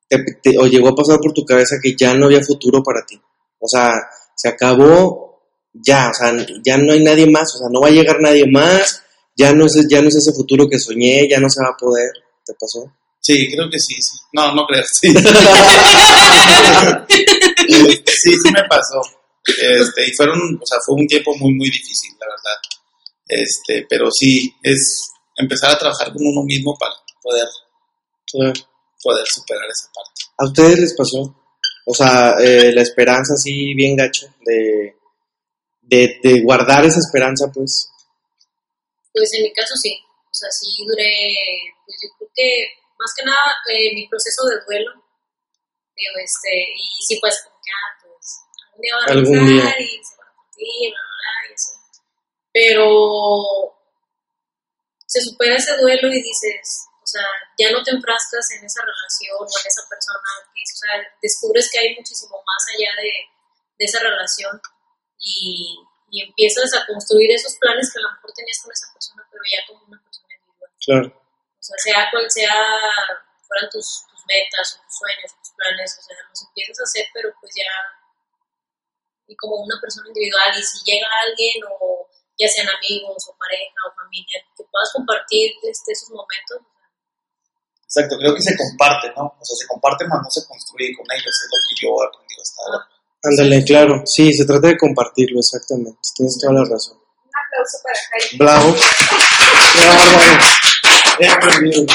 [0.08, 3.04] te- te- o llegó a pasar por tu cabeza que ya no había futuro para
[3.06, 3.20] ti?
[3.58, 3.92] O sea,
[4.36, 7.92] se acabó ya, o sea, ya no hay nadie más, o sea, no va a
[7.92, 9.02] llegar nadie más,
[9.36, 11.76] ya no es, ya no es ese futuro que soñé, ya no se va a
[11.76, 12.10] poder.
[12.46, 12.92] ¿Te pasó?
[13.20, 14.18] Sí, creo que sí, sí.
[14.34, 15.12] No, no creo, sí.
[18.06, 19.00] sí, sí me pasó.
[19.46, 22.60] Este, y fueron, o sea, fue un tiempo muy, muy difícil, la verdad.
[23.26, 27.48] Este, pero sí, es empezar a trabajar con uno mismo para poder,
[29.02, 30.22] poder superar esa parte.
[30.38, 31.34] ¿A ustedes les pasó?
[31.86, 34.96] O sea, eh, la esperanza así bien gacho, de,
[35.82, 37.90] de, de guardar esa esperanza, pues.
[39.12, 41.12] Pues en mi caso sí, o sea, sí duré,
[41.84, 42.66] pues yo creo que
[42.98, 44.90] más que nada eh, mi proceso de duelo,
[45.94, 47.34] digo, este, y sí pues
[47.70, 51.50] ah, pues algún día va a Algún y se va a partir, bla, bla, bla,
[51.50, 51.72] y así.
[52.52, 53.76] Pero
[55.06, 57.26] se supera ese duelo y dices, o sea,
[57.58, 60.90] ya no te enfrascas en esa relación o en esa persona, que, o sea,
[61.22, 63.12] descubres que hay muchísimo más allá de,
[63.78, 64.60] de esa relación
[65.18, 65.78] y,
[66.10, 69.42] y empiezas a construir esos planes que a lo mejor tenías con esa persona, pero
[69.50, 70.70] ya como una persona individual.
[70.78, 71.06] Claro.
[71.10, 72.54] O sea, sea cual sea,
[73.48, 77.04] fueran tus, tus metas o tus sueños, tus planes, o sea, los empiezas a hacer,
[77.12, 77.70] pero pues ya,
[79.26, 83.78] y como una persona individual, y si llega alguien, o ya sean amigos, o pareja,
[83.88, 86.60] o familia, que puedas compartir este, esos momentos,
[87.94, 89.22] Exacto, creo que se comparte, ¿no?
[89.38, 92.06] O sea, se comparte, más no se construye con ellos, es lo que yo he
[92.08, 92.94] aprendido hasta ahora.
[93.22, 94.02] Ándale, claro.
[94.04, 95.98] Sí, se trata de compartirlo, exactamente.
[96.14, 96.98] Tienes toda la razón.
[96.98, 98.44] Un aplauso para Jaime.
[98.44, 98.74] Bravo.
[99.72, 100.73] Qué bárbaro.
[101.20, 101.86] He aprendido.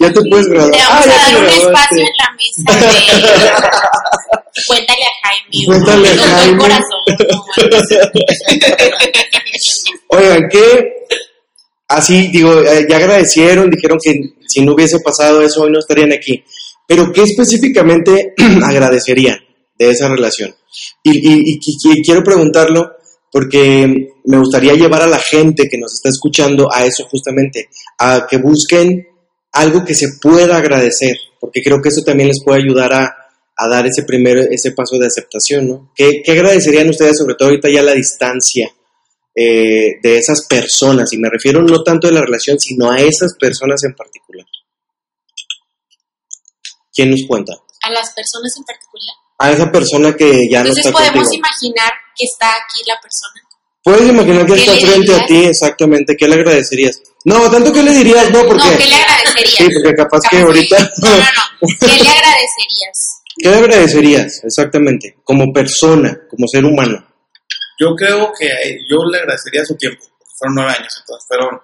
[0.00, 0.70] ya te puedes graduar.
[0.70, 2.86] Le Ah, vamos ya a dar un espacio en la mesa de...
[4.66, 5.66] Cuéntale a Jaime.
[5.66, 6.58] Cuéntale a Jaime.
[6.58, 7.02] Corazón.
[10.08, 10.92] Oigan, ¿qué?
[11.88, 14.12] Así, digo, eh, ya agradecieron, dijeron que
[14.46, 16.42] si no hubiese pasado eso, hoy no estarían aquí.
[16.86, 18.34] Pero, ¿qué específicamente
[18.64, 19.38] agradecerían
[19.78, 20.54] de esa relación?
[21.02, 22.92] Y, y- y qui- quiero preguntarlo
[23.30, 27.68] porque me gustaría llevar a la gente que nos está escuchando a eso justamente,
[27.98, 29.06] a que busquen
[29.52, 33.14] algo que se pueda agradecer, porque creo que eso también les puede ayudar a,
[33.68, 35.92] dar ese primer, ese paso de aceptación, ¿no?
[35.94, 38.70] ¿Qué, agradecerían ustedes, sobre todo ahorita ya la distancia?
[39.40, 43.36] eh, de esas personas, y me refiero no tanto de la relación, sino a esas
[43.38, 44.44] personas en particular.
[46.92, 47.52] ¿Quién nos cuenta?
[47.52, 49.14] A las personas en particular.
[49.38, 51.34] A esa persona que ya no Entonces está podemos contigo.
[51.46, 53.40] imaginar que está aquí la persona.
[53.84, 56.16] Puedes imaginar que ¿Qué está le frente a ti, exactamente.
[56.16, 57.00] ¿Qué le agradecerías?
[57.24, 58.64] No, tanto que le dirías, no, porque.
[58.68, 59.54] No, ¿qué le agradecerías?
[59.56, 61.68] Sí, porque capaz que Capaz ahorita- No, no, no.
[61.80, 63.22] ¿Qué le agradecerías?
[63.40, 65.16] ¿Qué le agradecerías, exactamente?
[65.22, 67.06] Como persona, como ser humano.
[67.80, 68.48] Yo creo que
[68.90, 71.60] yo le agradecería su tiempo, porque fueron nueve años, entonces fueron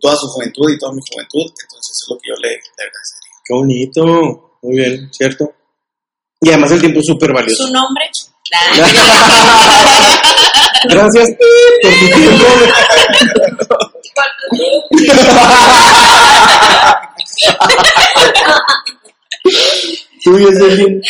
[0.00, 2.82] toda su juventud y toda mi juventud, entonces eso es lo que yo le, le
[2.82, 3.30] agradecería.
[3.44, 4.44] Qué bonito.
[4.62, 5.54] Muy bien, ¿cierto?
[6.40, 7.66] Y además el tiempo es súper valioso.
[7.66, 8.04] ¿Su nombre?
[10.88, 11.48] Gracias por
[11.92, 12.46] tu tiempo.
[20.24, 21.00] Tú, Jocelyn.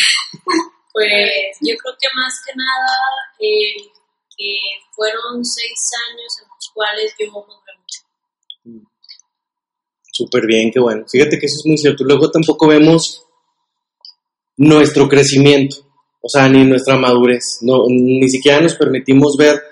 [0.92, 2.96] Pues yo creo que más que nada
[3.38, 3.88] eh,
[4.36, 4.58] que
[4.96, 8.00] fueron seis años en los cuales yo maduré mucho.
[10.10, 11.04] Súper bien, qué bueno.
[11.08, 12.02] Fíjate que eso es muy cierto.
[12.04, 13.24] Luego tampoco vemos
[14.58, 15.76] nuestro crecimiento,
[16.20, 17.58] o sea, ni nuestra madurez.
[17.62, 19.62] No, ni siquiera nos permitimos ver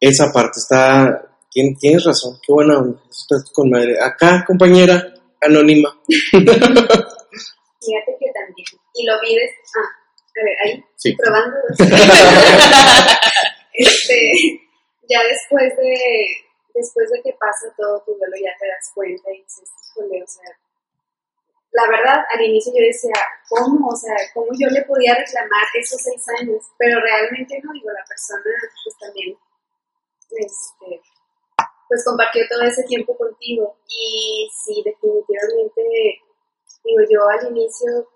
[0.00, 0.58] esa parte.
[0.58, 3.00] Está, Tien- tienes razón, qué buena onda.
[3.08, 3.96] Estás con madre.
[4.00, 5.96] Acá, compañera, anónima.
[6.08, 6.48] Fíjate
[8.18, 8.66] que también.
[8.94, 9.50] Y lo vives.
[9.76, 9.88] Ah,
[10.26, 10.84] a ver, ahí.
[10.96, 11.14] Sí.
[11.14, 11.56] Probando.
[13.74, 14.32] este,
[15.08, 15.94] ya después de,
[16.74, 20.26] después de que pasa todo tu duelo, ya te das cuenta y dices, híjole, o
[20.26, 20.50] sea.
[21.74, 23.18] La verdad, al inicio yo decía,
[23.48, 23.88] ¿cómo?
[23.90, 26.62] O sea, ¿cómo yo le podía reclamar esos seis años?
[26.78, 28.54] Pero realmente no, digo, la persona
[28.84, 29.36] pues también
[30.30, 31.02] este,
[31.88, 33.76] pues compartió todo ese tiempo contigo.
[33.88, 35.82] Y sí, definitivamente,
[36.84, 38.08] digo, yo al inicio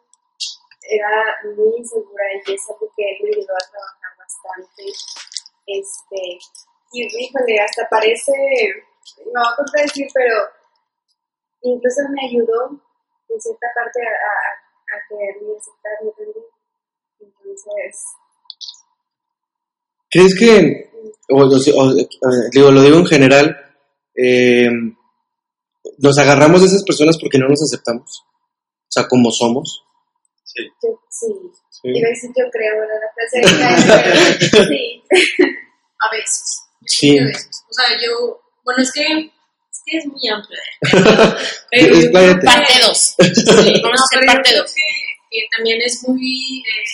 [0.83, 4.83] era muy insegura y es algo que él me ayudó a trabajar bastante.
[5.67, 6.39] Este,
[6.93, 8.33] y híjole, hasta parece,
[9.35, 10.35] no voy contradecir, pero
[11.63, 12.88] incluso me ayudó
[13.29, 16.45] en cierta parte a, a, a quererme y aceptarme también.
[17.20, 18.05] Entonces,
[20.11, 20.91] ¿Crees que,
[21.29, 23.57] o, o- o- digo, lo digo en general,
[24.16, 24.70] eh,
[25.99, 28.24] nos agarramos de esas personas porque no nos aceptamos?
[28.24, 29.85] O sea, como somos.
[30.45, 30.62] Sí.
[30.83, 31.26] yo sí.
[31.70, 31.89] Sí.
[31.91, 32.97] Iba a decir yo creo, ¿verdad?
[33.05, 35.03] La frase sí.
[36.01, 36.62] A veces.
[36.87, 37.18] Sí.
[37.18, 37.64] a veces.
[37.70, 39.05] O sea, yo, bueno, es que
[39.91, 40.59] que es muy amplio.
[42.45, 42.99] Parte 2.
[42.99, 44.74] Sí, Vamos no, a hacer pero yo parte creo 2.
[44.74, 44.89] que,
[45.30, 46.84] que también es muy, eh,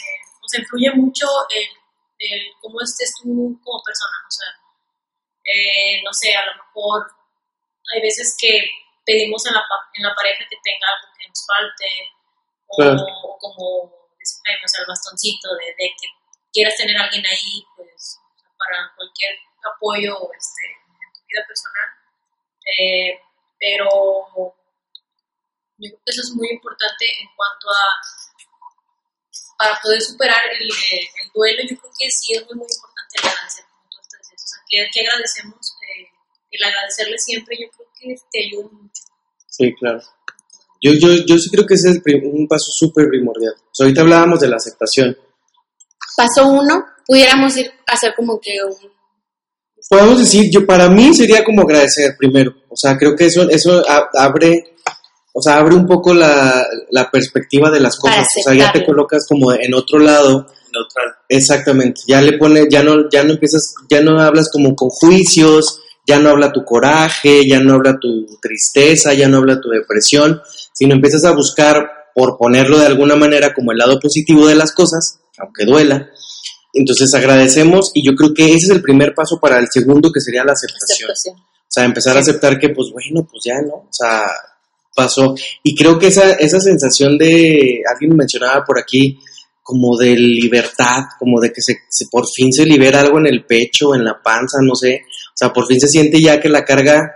[0.43, 1.67] o sea, influye mucho el,
[2.19, 3.29] el cómo estés tú
[3.63, 4.51] como persona, o sea,
[5.45, 7.07] eh, no sé, a lo mejor
[7.95, 8.65] hay veces que
[9.05, 11.89] pedimos en la, pa- en la pareja que tenga algo que nos falte,
[12.67, 13.05] o, Claro.
[13.23, 13.93] o como
[14.25, 16.09] el bastoncito de, de que
[16.53, 18.17] quieras tener a alguien ahí, pues,
[18.57, 21.89] para cualquier apoyo este, en tu vida personal,
[22.65, 23.21] eh,
[23.59, 23.87] pero
[25.79, 27.85] yo creo que eso es muy importante en cuanto a
[29.59, 33.15] para poder superar el, eh, el duelo, yo creo que sí es muy, muy importante
[33.23, 34.43] el agradecer, como tú estás diciendo.
[34.43, 36.09] O sea, que, que agradecemos, eh,
[36.51, 39.03] el agradecerle siempre, yo creo que te ayuda mucho.
[39.47, 40.01] Sí, claro.
[40.83, 43.55] Yo, yo, yo sí creo que ese es el un paso súper primordial.
[43.57, 45.17] O sea, ahorita hablábamos de la aceptación.
[46.17, 48.93] Paso 1, pudiéramos ir a hacer como que un...
[49.89, 52.55] Podemos decir, yo para mí sería como agradecer primero.
[52.69, 53.83] O sea, creo que eso, eso
[54.15, 54.77] abre,
[55.33, 58.27] o sea, abre un poco la, la perspectiva de las cosas.
[58.41, 60.47] O sea, ya te colocas como en otro lado.
[60.73, 61.15] Neutral.
[61.29, 62.01] Exactamente.
[62.07, 66.19] Ya le pone, ya no, ya no empiezas, ya no hablas como con juicios, ya
[66.19, 70.41] no habla tu coraje, ya no habla tu tristeza, ya no habla tu depresión,
[70.73, 74.73] sino empiezas a buscar, por ponerlo de alguna manera, como el lado positivo de las
[74.73, 76.11] cosas, aunque duela.
[76.75, 80.21] Entonces agradecemos y yo creo que ese es el primer paso para el segundo, que
[80.21, 81.11] sería la aceptación.
[81.11, 81.37] aceptación.
[81.37, 83.75] O sea, empezar a aceptar que, pues bueno, pues ya, ¿no?
[83.75, 84.27] O sea,
[84.95, 85.35] pasó.
[85.63, 89.19] Y creo que esa, esa sensación de, alguien mencionaba por aquí,
[89.63, 93.45] como de libertad, como de que se, se- por fin se libera algo en el
[93.45, 95.03] pecho, en la panza, no sé.
[95.07, 97.11] O sea, por fin se siente ya que la carga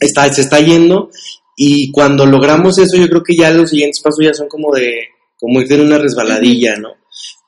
[0.00, 1.10] está, se está yendo.
[1.56, 4.94] Y cuando logramos eso, yo creo que ya los siguientes pasos ya son como de,
[5.38, 6.90] como ir en una resbaladilla, ¿no?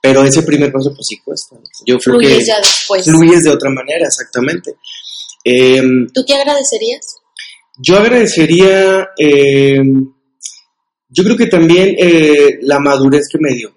[0.01, 1.57] Pero ese primer paso, pues sí cuesta.
[1.87, 3.05] Yo creo Fluyes que ya después.
[3.05, 4.77] fluyes de otra manera, exactamente.
[5.45, 7.01] Em, ¿Tú qué agradecerías?
[7.81, 9.81] yo agradecería, eh,
[11.11, 13.73] yo creo que también eh, la madurez que me dio.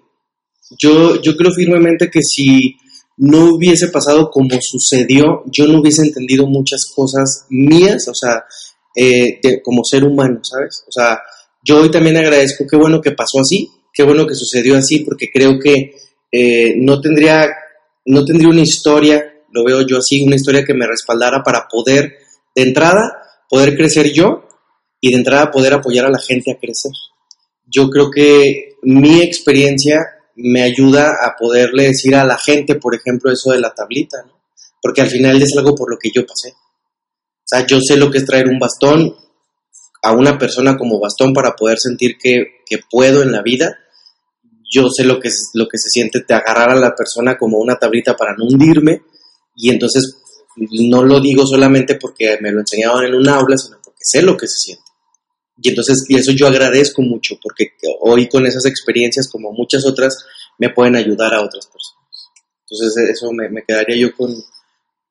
[0.78, 2.76] Yo, yo creo firmemente que si
[3.18, 8.44] no hubiese pasado como sucedió, yo no hubiese entendido muchas cosas mías, o sea,
[8.96, 10.82] eh, de- como ser humano, ¿sabes?
[10.88, 11.20] O sea,
[11.64, 15.28] yo hoy también agradezco, qué bueno que pasó así, qué bueno que sucedió así, porque
[15.32, 15.92] creo que
[16.32, 17.48] eh, no tendría,
[18.06, 19.22] no tendría una historia,
[19.52, 22.14] lo veo yo así, una historia que me respaldara para poder,
[22.54, 24.48] de entrada, poder crecer yo
[25.00, 26.92] y de entrada poder apoyar a la gente a crecer.
[27.66, 30.00] Yo creo que mi experiencia
[30.36, 34.18] me ayuda a poderle decir a la gente, por ejemplo, eso de la tablita.
[34.80, 36.50] Porque al final es algo por lo que yo pasé.
[36.50, 39.14] O sea, yo sé lo que es traer un bastón
[40.02, 43.78] a una persona como bastón para poder sentir que, que puedo en la vida.
[44.72, 47.58] Yo sé lo que, es, lo que se siente de agarrar a la persona como
[47.58, 49.02] una tablita para no hundirme.
[49.54, 50.16] Y entonces
[50.56, 54.36] no lo digo solamente porque me lo enseñaban en un aula, sino porque sé lo
[54.36, 54.84] que se siente.
[55.60, 60.24] Y entonces, y eso yo agradezco mucho, porque hoy con esas experiencias, como muchas otras,
[60.58, 62.30] me pueden ayudar a otras personas.
[62.66, 64.34] Entonces, eso me, me quedaría yo con,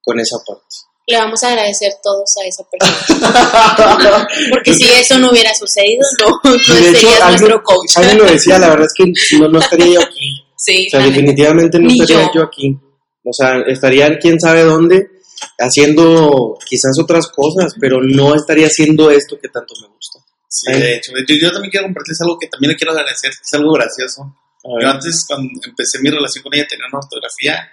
[0.01, 0.65] con esa parte.
[1.11, 4.27] Le vamos a agradecer todos a esa persona.
[4.49, 7.97] Porque si eso no hubiera sucedido, no, no de hecho, serías alguien, nuestro coach.
[7.97, 10.43] alguien lo decía, la verdad es que no, no estaría yo aquí.
[10.55, 12.31] Sí, O sea, definitivamente no Ni estaría yo.
[12.35, 12.43] yo.
[12.43, 12.77] aquí.
[13.23, 15.09] O sea, estaría en quién sabe dónde,
[15.59, 20.19] haciendo quizás otras cosas, pero no estaría haciendo esto que tanto me gusta.
[20.47, 21.11] Sí, de hecho.
[21.27, 24.35] Yo, yo también quiero compartirles algo que también le quiero agradecer, que es algo gracioso.
[24.63, 27.67] Yo antes, cuando empecé mi relación con ella, tenía una ortografía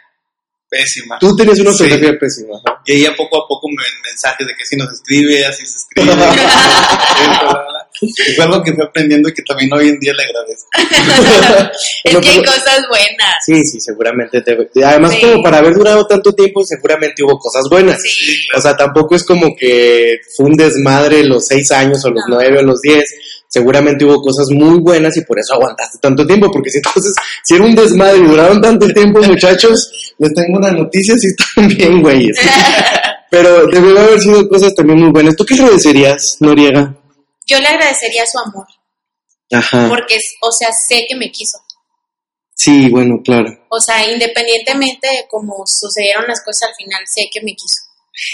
[0.70, 1.16] Pésima.
[1.18, 1.84] Tú tenías una Sí.
[1.84, 2.56] ortografía pésima.
[2.64, 2.82] ajá.
[2.84, 6.12] Y ella poco a poco me mensajes de que si nos escribe, así se escribe.
[8.00, 10.68] y fue algo que fue aprendiendo y que también hoy en día le agradezco.
[12.04, 13.34] Es Pero que hay cosas buenas.
[13.44, 14.40] Sí, sí, seguramente.
[14.40, 15.20] te- además, Sí.
[15.20, 18.00] como para haber durado tanto tiempo, seguramente hubo cosas buenas.
[18.02, 18.36] Sí.
[18.56, 22.36] O sea, tampoco es como que fue un desmadre los seis años o los No.
[22.36, 23.04] nueve o los diez.
[23.48, 26.50] Seguramente hubo cosas muy buenas y por eso aguantaste tanto tiempo.
[26.52, 27.12] Porque si entonces,
[27.44, 31.68] si era un desmadre y duraron tanto tiempo, muchachos, les tengo una noticia si están
[31.68, 32.36] bien, güeyes.
[33.30, 35.36] Pero debió haber sido cosas también muy buenas.
[35.36, 36.94] ¿Tú qué agradecerías, Noriega?
[37.46, 38.66] Yo le agradecería su amor,
[39.52, 39.86] Ajá.
[39.88, 41.58] porque, es- o sea, sé que me quiso.
[42.54, 43.50] Sí, bueno, claro.
[43.70, 47.82] O sea, independientemente de cómo sucedieron las cosas al final, sé que me quiso.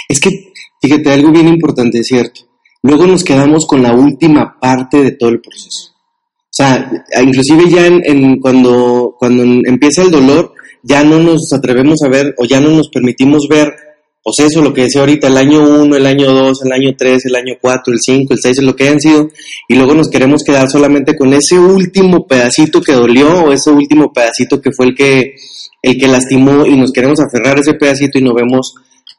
[0.09, 2.41] Es que, fíjate, algo bien importante, es cierto.
[2.85, 5.95] Luego nos quedamos con la última parte de todo el proceso.
[5.97, 12.11] O sea, inclusive ya en, cuando, cuando empieza el dolor, ya no nos atrevemos a
[12.11, 13.73] ver o ya no nos permitimos ver,
[14.23, 17.25] pues eso, lo que decía ahorita, el año 1, el año 2, el año 3,
[17.25, 19.31] el año 4, el 5, el 6, lo que hayan sido,
[19.67, 24.13] y luego nos queremos quedar solamente con ese último pedacito que dolió o ese último
[24.13, 25.37] pedacito que fue el que,
[25.81, 28.75] el que lastimó y nos queremos aferrar a ese pedacito y no vemos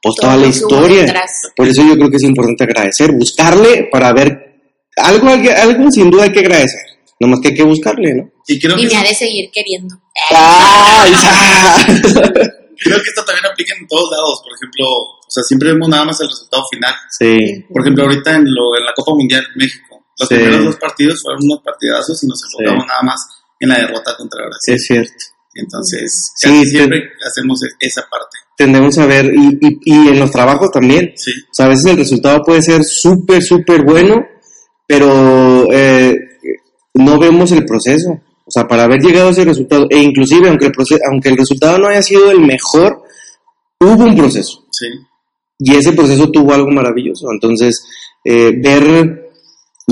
[0.05, 1.23] pues toda la historia.
[1.55, 4.37] Por eso yo creo que es importante agradecer, buscarle para ver
[4.97, 6.81] algo, algo, algo sin duda hay que agradecer.
[7.19, 8.29] Nomás que hay que buscarle, ¿no?
[8.47, 9.95] Y creo Y que, me ha de seguir queriendo.
[10.29, 11.11] ¡Ay,
[12.77, 14.41] creo que esto también aplica en todos lados.
[14.43, 16.93] Por ejemplo, o sea, siempre vemos nada más el resultado final.
[17.17, 20.35] Sí, Por ejemplo, ahorita en, lo, en la Copa Mundial México, los Sí.
[20.35, 23.19] primeros dos partidos fueron unos partidazos y nos enfocamos nada más
[23.59, 24.75] en la derrota contra Brasil.
[24.75, 25.23] es cierto.
[25.55, 28.37] Entonces, Sí, casi siempre hacemos e- esa parte.
[28.57, 31.11] Tendemos a ver, y, y, y en los trabajos también.
[31.15, 31.31] Sí.
[31.31, 34.25] O sea, a veces el resultado puede ser súper, súper bueno,
[34.87, 36.15] pero eh,
[36.93, 38.11] no vemos el proceso.
[38.47, 41.37] O sea, para haber llegado a ese resultado, e inclusive aunque el, proce- aunque el
[41.37, 43.01] resultado no haya sido el mejor,
[43.79, 44.63] hubo un proceso.
[44.71, 44.85] Sí.
[45.59, 47.27] y ese proceso tuvo algo maravilloso.
[47.31, 47.85] Entonces,
[48.23, 49.31] eh, ver,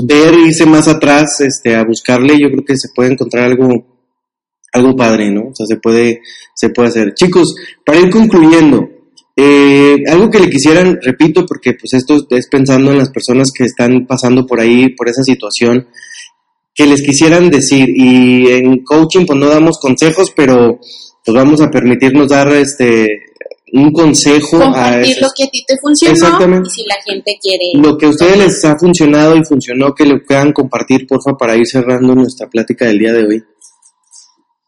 [0.02, 3.93] ver, irse más atrás, este, a buscarle, yo creo que se puede encontrar algo,
[4.74, 5.48] algo padre, ¿no?
[5.48, 6.20] O sea, se puede,
[6.54, 7.14] se puede hacer.
[7.14, 7.54] Chicos,
[7.84, 8.88] para ir concluyendo,
[9.36, 13.64] eh, algo que le quisieran, repito, porque pues esto es pensando en las personas que
[13.64, 15.88] están pasando por ahí, por esa situación,
[16.74, 20.78] que les quisieran decir, y en coaching pues no damos consejos, pero
[21.24, 23.08] pues vamos a permitirnos dar este
[23.72, 26.68] un consejo a Compartir esas- lo que a ti te funcionó Exactamente.
[26.68, 27.64] y si la gente quiere.
[27.74, 31.56] lo que a ustedes les ha funcionado y funcionó, que lo puedan compartir, porfa, para
[31.56, 33.42] ir cerrando nuestra plática del día de hoy.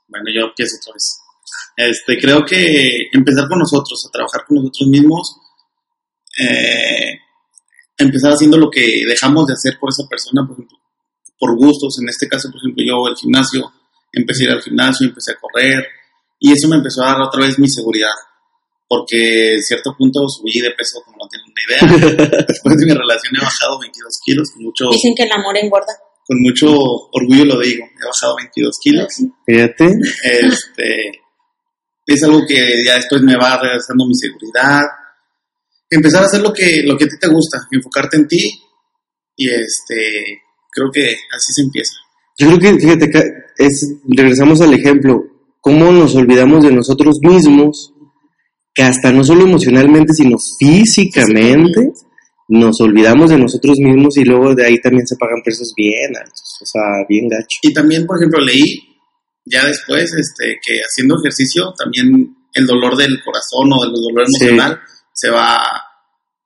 [0.08, 1.18] Bueno, yo empiezo otra vez.
[1.76, 5.36] Este, creo que empezar con nosotros, a trabajar con nosotros mismos,
[6.38, 7.18] eh,
[7.98, 10.78] empezar haciendo lo que dejamos de hacer por esa persona, por ejemplo,
[11.38, 11.98] por gustos.
[12.00, 13.72] En este caso, por ejemplo, yo el gimnasio,
[14.12, 15.86] empecé a ir al gimnasio, empecé a correr,
[16.38, 18.14] y eso me empezó a dar otra vez mi seguridad.
[18.88, 22.44] Porque en cierto punto subí de peso, como no tienen una idea.
[22.48, 25.92] Después de mi relación he bajado 22 kilos, mucho, Dicen que el amor engorda.
[26.26, 26.66] Con mucho
[27.12, 29.06] orgullo lo digo, he bajado 22 kilos
[29.46, 29.84] Fíjate.
[30.24, 31.20] este,
[32.06, 34.82] es algo que ya después me va regresando mi seguridad.
[35.88, 38.60] Empezar a hacer lo que, lo que a ti te gusta, enfocarte en ti
[39.36, 41.94] y este, creo que así se empieza.
[42.38, 43.10] Yo creo que, fíjate,
[43.56, 45.22] es, regresamos al ejemplo,
[45.60, 47.92] cómo nos olvidamos de nosotros mismos,
[48.74, 51.92] que hasta no solo emocionalmente, sino físicamente,
[52.48, 56.58] nos olvidamos de nosotros mismos y luego de ahí también se pagan precios bien altos,
[56.62, 57.58] o sea, bien gacho.
[57.62, 59.00] Y también, por ejemplo, leí
[59.44, 64.44] ya después este, que haciendo ejercicio también el dolor del corazón o del dolor Sí.
[64.46, 64.80] emocional
[65.12, 65.58] se va,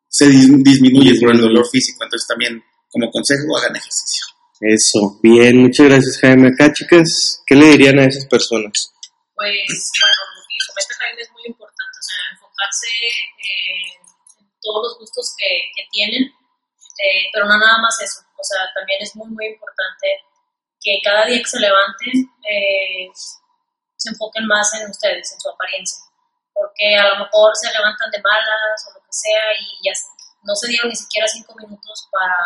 [0.08, 2.02] se dis- disminuye por el dolor físico.
[2.04, 4.24] Entonces también, como consejo, hagan ejercicio.
[4.60, 6.48] Eso, bien, muchas gracias Jaime.
[6.48, 8.72] Acá, chicas, ¿qué le dirían a esas personas?
[9.34, 13.24] Pues bueno, lo que comenta Jaime es muy importante, o sea, enfocarse en,
[13.96, 13.99] en
[14.60, 19.02] todos los gustos que, que tienen, eh, pero no nada más eso, o sea, también
[19.02, 20.24] es muy, muy importante
[20.80, 22.12] que cada día que se levanten
[22.44, 23.08] eh,
[23.96, 26.00] se enfoquen más en ustedes, en su apariencia,
[26.54, 29.92] porque a lo mejor se levantan de malas o lo que sea y ya
[30.42, 32.36] no se dieron ni siquiera cinco minutos para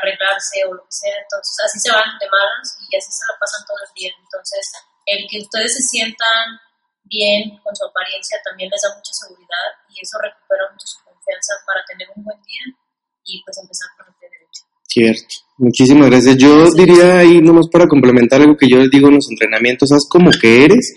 [0.00, 3.38] arreglarse o lo que sea, entonces así se van de malas y así se la
[3.38, 4.72] pasan todo el día, entonces
[5.06, 6.58] el que ustedes se sientan
[7.04, 11.54] bien con su apariencia también les da mucha seguridad y eso recupera mucho su confianza
[11.66, 12.76] para tener un buen día
[13.24, 14.62] y pues empezar con el pie derecho.
[14.86, 15.34] Cierto.
[15.56, 16.36] Muchísimas gracias.
[16.36, 20.06] Yo diría ahí, nomás para complementar algo que yo les digo en los entrenamientos, haz
[20.08, 20.94] como que eres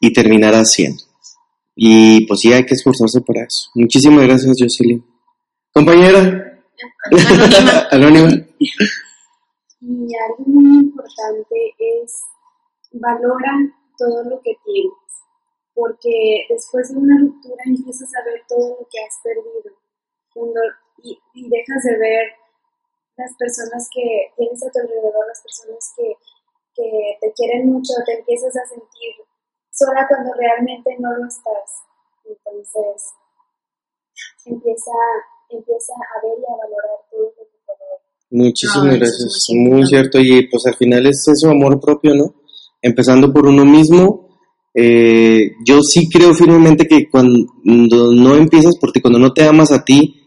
[0.00, 1.02] y terminarás siendo.
[1.74, 3.70] Y pues sí, hay que esforzarse para eso.
[3.74, 5.04] Muchísimas gracias, Jocelyn.
[5.72, 6.18] Compañera,
[7.10, 7.88] Anónima.
[7.90, 8.30] Anónima.
[9.80, 12.12] Y algo muy importante es
[12.92, 13.52] valora
[13.96, 14.92] todo lo que tienes,
[15.78, 19.78] porque después de una ruptura empiezas a ver todo lo que has perdido
[20.34, 20.58] cuando,
[21.06, 22.26] y, y dejas de ver
[23.14, 26.18] las personas que tienes a tu alrededor, las personas que,
[26.74, 29.22] que te quieren mucho, te empiezas a sentir
[29.70, 31.86] sola cuando realmente no lo estás.
[32.26, 33.14] Entonces,
[34.46, 34.98] empieza,
[35.48, 37.72] empieza a ver y a valorar todo lo que te.
[38.30, 40.18] Muchísimas Ay, es gracias, muy muy cierto.
[40.18, 42.34] Y pues al final es eso, amor propio, ¿no?
[42.82, 44.27] Empezando por uno mismo.
[44.80, 49.72] Eh, yo sí creo firmemente que cuando no empiezas por ti, cuando no te amas
[49.72, 50.22] a ti,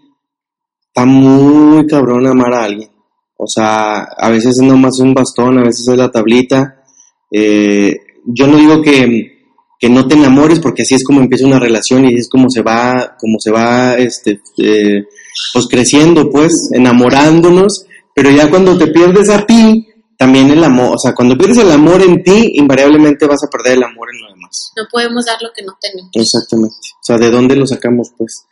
[0.87, 2.89] está muy cabrón amar a alguien.
[3.37, 6.83] O sea, a veces es nomás un bastón, a veces es la tablita.
[7.31, 7.95] Eh,
[8.25, 12.03] yo no digo que, que no te enamores, porque así es como empieza una relación
[12.03, 15.05] y es como se va, como se va, este, eh,
[15.53, 19.87] pues creciendo, pues, enamorándonos, pero ya cuando te pierdes a ti,
[20.17, 23.77] también el amor, o sea, cuando pierdes el amor en ti, invariablemente vas a perder
[23.77, 24.30] el amor en
[24.77, 26.11] No podemos dar lo que no tenemos.
[26.13, 26.75] Exactamente.
[26.75, 28.45] O sea, ¿de dónde lo sacamos, pues?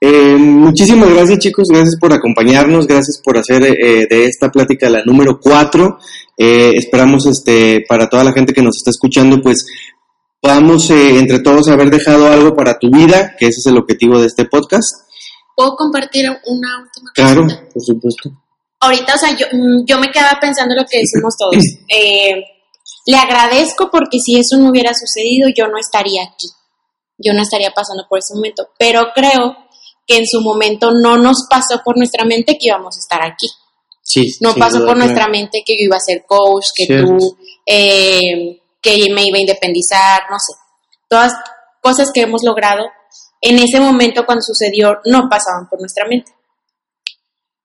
[0.00, 1.68] Eh, muchísimas gracias, chicos.
[1.70, 2.86] Gracias por acompañarnos.
[2.86, 5.98] Gracias por hacer eh, de esta plática la número cuatro.
[6.36, 9.64] Eh, esperamos, este, para toda la gente que nos está escuchando, pues
[10.40, 14.20] podamos eh, entre todos haber dejado algo para tu vida, que ese es el objetivo
[14.20, 15.06] de este podcast.
[15.56, 17.68] ¿Puedo compartir una última Claro, cosita?
[17.72, 18.30] por supuesto.
[18.80, 21.56] ahorita, o sea, yo, mm, yo me quedaba pensando lo que decimos todos.
[23.06, 26.48] Le agradezco porque si eso no hubiera sucedido, yo no estaría aquí.
[27.18, 28.68] Yo no estaría pasando por ese momento.
[28.78, 29.56] Pero creo
[30.06, 33.48] que en su momento no nos pasó por nuestra mente que íbamos a estar aquí.
[34.02, 34.36] Sí.
[34.40, 35.10] No pasó duda, por claro.
[35.10, 37.16] nuestra mente que yo iba a ser coach, que Cierto.
[37.16, 40.58] tú, eh, que me iba a independizar, no sé.
[41.08, 41.32] Todas
[41.82, 42.84] cosas que hemos logrado
[43.40, 46.32] en ese momento cuando sucedió no pasaban por nuestra mente.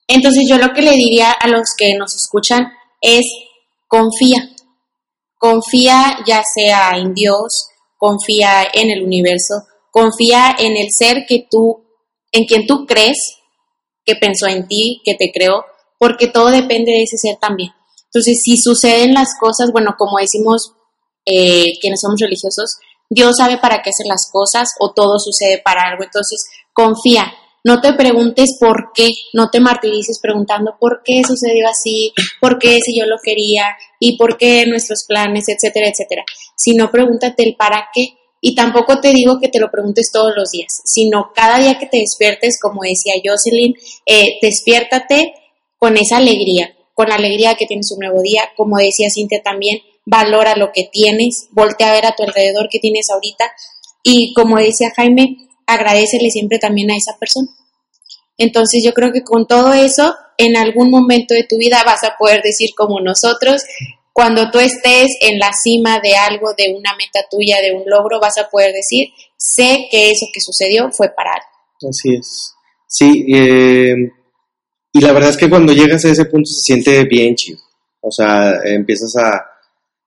[0.07, 2.71] Entonces yo lo que le diría a los que nos escuchan
[3.01, 3.25] es
[3.87, 4.50] confía.
[5.41, 11.83] Confía ya sea en Dios, confía en el universo, confía en el ser que tú,
[12.31, 13.17] en quien tú crees,
[14.05, 15.65] que pensó en ti, que te creó,
[15.97, 17.71] porque todo depende de ese ser también.
[18.05, 20.73] Entonces, si suceden las cosas, bueno, como decimos
[21.25, 22.77] eh, quienes somos religiosos,
[23.09, 26.03] Dios sabe para qué hacer las cosas o todo sucede para algo.
[26.03, 27.33] Entonces, confía.
[27.63, 32.79] No te preguntes por qué, no te martirices preguntando por qué sucedió así, por qué
[32.83, 33.65] si yo lo quería
[33.99, 36.23] y por qué nuestros planes, etcétera, etcétera.
[36.55, 38.17] Sino pregúntate el para qué.
[38.41, 41.85] Y tampoco te digo que te lo preguntes todos los días, sino cada día que
[41.85, 43.75] te despiertes, como decía Jocelyn,
[44.07, 45.33] eh, despiértate
[45.77, 49.81] con esa alegría, con la alegría que tienes un nuevo día, como decía Cintia también,
[50.05, 53.51] valora lo que tienes, voltea a ver a tu alrededor que tienes ahorita
[54.03, 55.37] y como decía Jaime,
[55.67, 57.49] agradecele siempre también a esa persona.
[58.37, 62.15] Entonces yo creo que con todo eso, en algún momento de tu vida vas a
[62.17, 63.63] poder decir como nosotros,
[64.13, 68.19] cuando tú estés en la cima de algo, de una meta tuya, de un logro,
[68.19, 71.89] vas a poder decir, sé que eso que sucedió fue para algo.
[71.89, 72.53] Así es.
[72.87, 73.95] Sí, eh,
[74.91, 77.59] y la verdad es que cuando llegas a ese punto se siente bien chido.
[78.01, 79.50] O sea, empiezas a,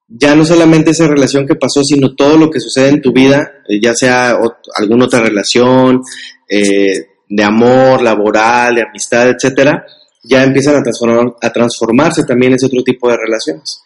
[0.09, 3.53] ya no solamente esa relación que pasó, sino todo lo que sucede en tu vida,
[3.69, 4.39] eh, ya sea
[4.77, 6.03] alguna otra relación,
[6.49, 9.85] eh, de amor, laboral, de amistad, etcétera,
[10.23, 13.83] ya empiezan a, transformar, a transformarse también ese otro tipo de relaciones.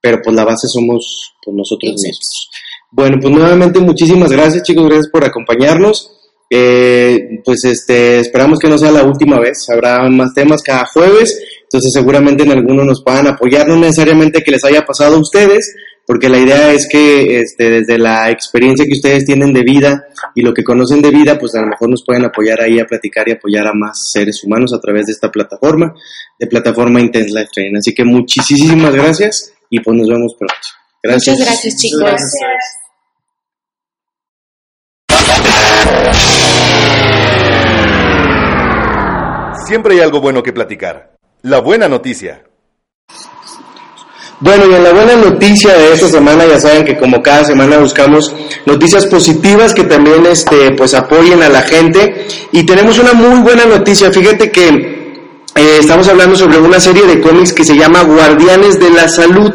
[0.00, 2.50] Pero pues la base somos pues, nosotros mismos.
[2.90, 6.14] Bueno, pues nuevamente muchísimas gracias chicos, gracias por acompañarnos.
[6.50, 11.38] Eh, pues este, esperamos que no sea la última vez, habrá más temas cada jueves,
[11.70, 15.74] entonces seguramente en alguno nos puedan apoyar, no necesariamente que les haya pasado a ustedes,
[16.06, 20.40] porque la idea es que este, desde la experiencia que ustedes tienen de vida y
[20.40, 23.28] lo que conocen de vida, pues a lo mejor nos pueden apoyar ahí a platicar
[23.28, 25.94] y apoyar a más seres humanos a través de esta plataforma,
[26.38, 27.76] de plataforma Intense Life Training.
[27.76, 30.54] Así que muchísimas gracias y pues nos vemos pronto.
[31.02, 31.36] Gracias.
[31.36, 32.00] Muchas gracias chicos.
[32.00, 32.78] Gracias.
[39.66, 41.17] Siempre hay algo bueno que platicar.
[41.42, 42.42] La buena noticia.
[44.40, 47.78] Bueno, y en la buena noticia de esta semana, ya saben que como cada semana
[47.78, 48.34] buscamos
[48.66, 52.26] noticias positivas que también este, pues apoyen a la gente.
[52.52, 54.10] Y tenemos una muy buena noticia.
[54.10, 54.97] Fíjate que
[55.58, 59.50] eh, estamos hablando sobre una serie de cómics que se llama Guardianes de la Salud.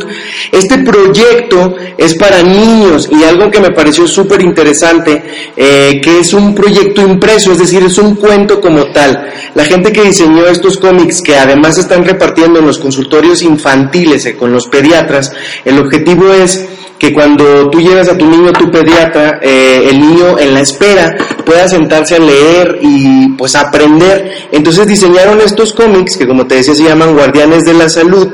[0.51, 5.23] Este proyecto es para niños y algo que me pareció súper interesante,
[5.55, 9.31] eh, que es un proyecto impreso, es decir, es un cuento como tal.
[9.55, 14.35] La gente que diseñó estos cómics, que además están repartiendo en los consultorios infantiles eh,
[14.35, 15.31] con los pediatras,
[15.63, 16.65] el objetivo es
[16.99, 20.61] que cuando tú llevas a tu niño a tu pediatra, eh, el niño en la
[20.61, 24.49] espera pueda sentarse a leer y pues aprender.
[24.51, 28.27] Entonces diseñaron estos cómics que como te decía se llaman Guardianes de la Salud.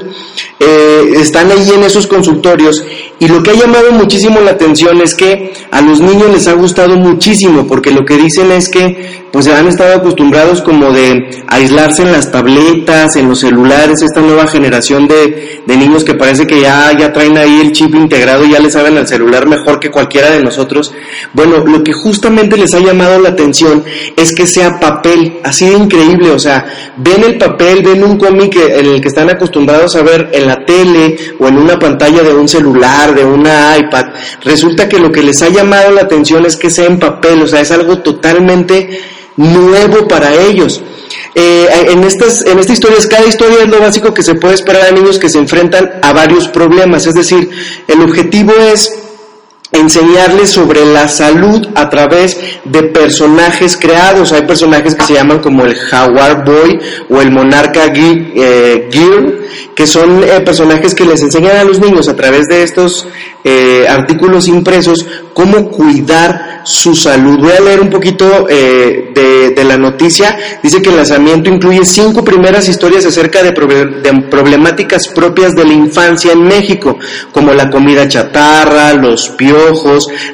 [0.60, 2.84] Eh, están ahí en esos consultorios
[3.20, 6.53] y lo que ha llamado muchísimo la atención es que a los niños les ha
[6.53, 12.01] gustado muchísimo porque lo que dicen es que pues han estado acostumbrados como de aislarse
[12.01, 16.62] en las tabletas, en los celulares, esta nueva generación de, de niños que parece que
[16.62, 19.91] ya, ya traen ahí el chip integrado y ya le saben al celular mejor que
[19.91, 20.93] cualquiera de nosotros.
[21.34, 23.84] Bueno, lo que justamente les ha llamado la atención
[24.16, 26.66] es que sea papel, así de increíble, o sea,
[26.97, 30.66] ven el papel, ven un cómic en el que están acostumbrados a ver en la
[30.66, 34.08] tele o en una pantalla de un celular, de una iPad.
[34.43, 37.47] Resulta que lo que les ha llamado la atención es que sea en papel, o
[37.47, 39.00] sea, es algo totalmente
[39.38, 40.82] nuevo para ellos.
[41.36, 44.88] Eh, en, estas, en esta historia, cada historia es lo básico que se puede esperar
[44.88, 47.50] a niños que se enfrentan a varios problemas, es decir,
[47.88, 49.09] el objetivo es
[49.72, 54.32] enseñarles sobre la salud a través de personajes creados.
[54.32, 59.34] Hay personajes que se llaman como el Jaguar Boy o el Monarca eh, Gear,
[59.76, 63.08] que son eh, personajes que les enseñan a los niños a través de estos
[63.44, 67.40] eh, artículos impresos cómo cuidar su salud.
[67.40, 70.38] Voy a leer un poquito de, la noticia.
[70.62, 75.74] Dice que el lanzamiento incluye cinco primeras historias acerca de, de problemáticas propias de la
[75.74, 76.98] infancia en México,
[77.32, 79.59] como la comida chatarra, los piojos,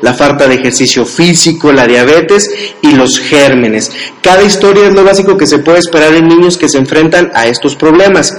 [0.01, 2.49] la falta de ejercicio físico, la diabetes
[2.81, 3.91] y los gérmenes.
[4.21, 7.47] Cada historia es lo básico que se puede esperar en niños que se enfrentan a
[7.47, 8.33] estos problemas.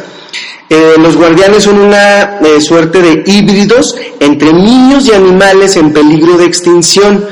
[0.68, 6.36] Eh, los guardianes son una eh, suerte de híbridos entre niños y animales en peligro
[6.36, 7.24] de extinción.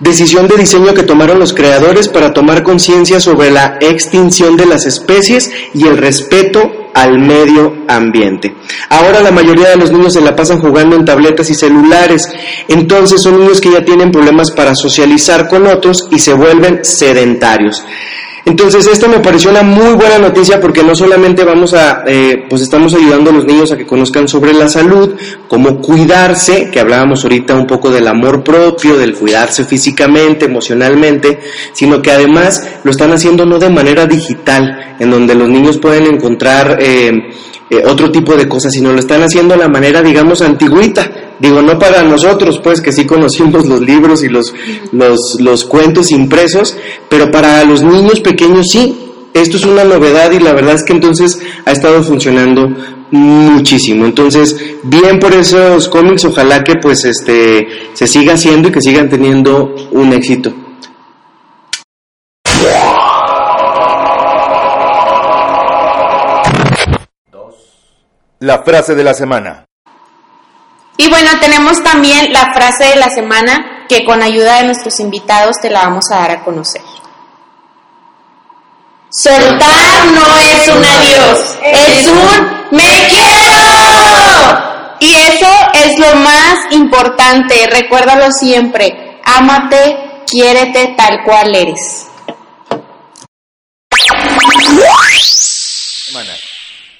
[0.00, 4.84] Decisión de diseño que tomaron los creadores para tomar conciencia sobre la extinción de las
[4.84, 8.56] especies y el respeto al medio ambiente.
[8.88, 12.26] Ahora la mayoría de los niños se la pasan jugando en tabletas y celulares,
[12.68, 17.84] entonces son niños que ya tienen problemas para socializar con otros y se vuelven sedentarios.
[18.46, 22.62] Entonces, esto me pareció una muy buena noticia porque no solamente vamos a, eh, pues
[22.62, 25.16] estamos ayudando a los niños a que conozcan sobre la salud,
[25.48, 31.40] cómo cuidarse, que hablábamos ahorita un poco del amor propio, del cuidarse físicamente, emocionalmente,
[31.72, 36.06] sino que además lo están haciendo no de manera digital, en donde los niños pueden
[36.06, 37.10] encontrar eh,
[37.68, 41.25] eh, otro tipo de cosas, sino lo están haciendo de la manera, digamos, antigüita.
[41.38, 44.54] Digo, no para nosotros, pues, que sí conocimos los libros y los,
[44.92, 46.76] los, los cuentos impresos,
[47.08, 49.02] pero para los niños pequeños sí.
[49.34, 52.68] Esto es una novedad y la verdad es que entonces ha estado funcionando
[53.10, 54.06] muchísimo.
[54.06, 59.10] Entonces, bien por esos cómics, ojalá que pues este se siga haciendo y que sigan
[59.10, 60.54] teniendo un éxito.
[68.40, 69.66] La frase de la semana.
[70.96, 75.56] Y bueno, tenemos también la frase de la semana que con ayuda de nuestros invitados
[75.60, 76.82] te la vamos a dar a conocer.
[79.10, 84.66] Soltar no es un adiós, es un me quiero.
[85.00, 89.20] Y eso es lo más importante, recuérdalo siempre.
[89.24, 92.06] Ámate, quiérete tal cual eres.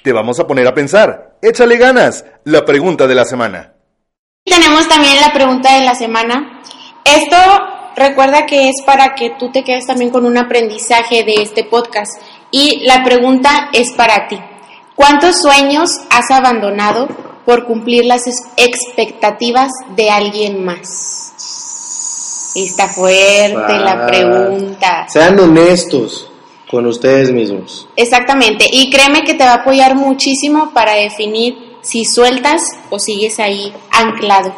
[0.03, 1.37] Te vamos a poner a pensar.
[1.41, 2.23] Échale ganas.
[2.45, 3.76] La pregunta de la semana.
[4.47, 6.61] Tenemos también la pregunta de la semana.
[7.03, 7.37] Esto
[7.95, 12.21] recuerda que es para que tú te quedes también con un aprendizaje de este podcast.
[12.51, 14.39] Y la pregunta es para ti.
[14.95, 17.07] ¿Cuántos sueños has abandonado
[17.45, 18.23] por cumplir las
[18.55, 21.33] expectativas de alguien más?
[22.55, 25.05] Está fuerte la pregunta.
[25.09, 26.29] Sean honestos
[26.69, 27.87] con ustedes mismos.
[27.95, 33.39] Exactamente, y créeme que te va a apoyar muchísimo para definir si sueltas o sigues
[33.39, 34.53] ahí anclado.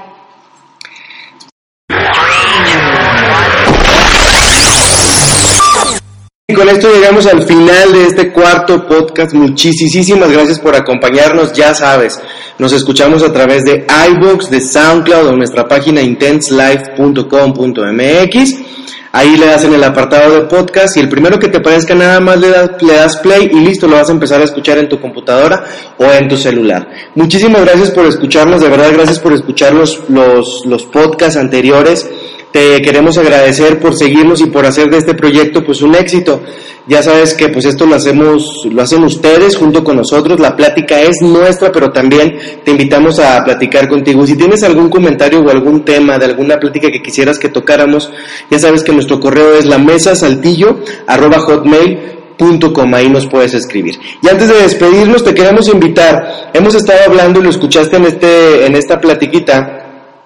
[6.47, 9.35] Y con esto llegamos al final de este cuarto podcast.
[9.35, 11.53] Muchísimas gracias por acompañarnos.
[11.53, 12.19] Ya sabes,
[12.57, 18.68] nos escuchamos a través de iBooks, de SoundCloud o nuestra página intenselife.com.mx.
[19.11, 22.19] Ahí le das en el apartado de podcast y el primero que te parezca nada
[22.19, 24.87] más le das, le das play y listo, lo vas a empezar a escuchar en
[24.87, 25.65] tu computadora
[25.97, 26.87] o en tu celular.
[27.15, 32.07] Muchísimas gracias por escucharnos, de verdad gracias por escuchar los, los, los podcasts anteriores.
[32.51, 36.41] Te queremos agradecer por seguirnos y por hacer de este proyecto pues un éxito.
[36.87, 40.39] Ya sabes que pues esto lo hacemos, lo hacen ustedes junto con nosotros.
[40.39, 42.35] La plática es nuestra, pero también
[42.65, 44.25] te invitamos a platicar contigo.
[44.25, 48.11] Si tienes algún comentario o algún tema de alguna plática que quisieras que tocáramos,
[48.49, 53.99] ya sabes que nuestro correo es la mesa saltillo arroba hotmail.com, ahí nos puedes escribir.
[54.23, 58.65] Y antes de despedirnos te queremos invitar, hemos estado hablando y lo escuchaste en este,
[58.65, 59.78] en esta platiquita,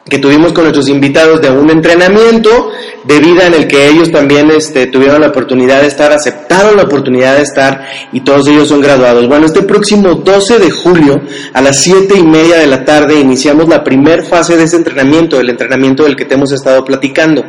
[0.06, 2.72] que tuvimos con nuestros invitados de un entrenamiento
[3.06, 6.84] de vida en el que ellos también este, tuvieron la oportunidad de estar, aceptaron la
[6.84, 9.28] oportunidad de estar y todos ellos son graduados.
[9.28, 11.22] Bueno, este próximo 12 de julio
[11.54, 15.40] a las 7 y media de la tarde iniciamos la primera fase de ese entrenamiento,
[15.40, 17.46] el entrenamiento del que te hemos estado platicando.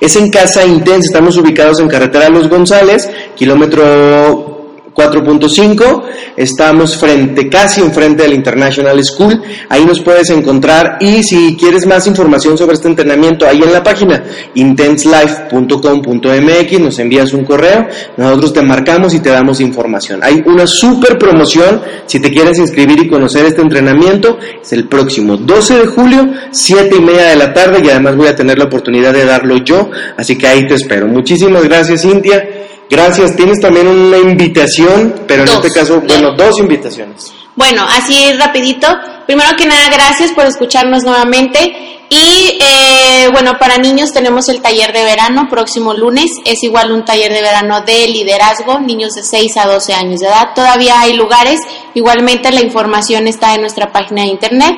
[0.00, 4.55] Es en Casa Intensa, estamos ubicados en Carretera Los González, kilómetro
[4.96, 6.02] 4.5,
[6.36, 12.06] estamos frente, casi enfrente del International School, ahí nos puedes encontrar y si quieres más
[12.06, 14.24] información sobre este entrenamiento, ahí en la página
[14.54, 17.86] intenselife.com.mx nos envías un correo,
[18.16, 20.20] nosotros te marcamos y te damos información.
[20.22, 25.36] Hay una super promoción si te quieres inscribir y conocer este entrenamiento, es el próximo
[25.36, 28.64] 12 de julio, 7 y media de la tarde y además voy a tener la
[28.64, 31.06] oportunidad de darlo yo, así que ahí te espero.
[31.06, 32.48] Muchísimas gracias Cintia.
[32.88, 33.36] Gracias.
[33.36, 35.64] Tienes también una invitación, pero en Dos.
[35.64, 37.32] este caso, bueno, dos invitaciones.
[37.54, 38.86] Bueno, así rapidito.
[39.26, 41.96] Primero que nada, gracias por escucharnos nuevamente.
[42.08, 46.30] Y eh, bueno, para niños tenemos el taller de verano próximo lunes.
[46.44, 50.28] Es igual un taller de verano de liderazgo, niños de 6 a 12 años de
[50.28, 50.50] edad.
[50.54, 51.58] Todavía hay lugares.
[51.94, 54.76] Igualmente la información está en nuestra página de internet.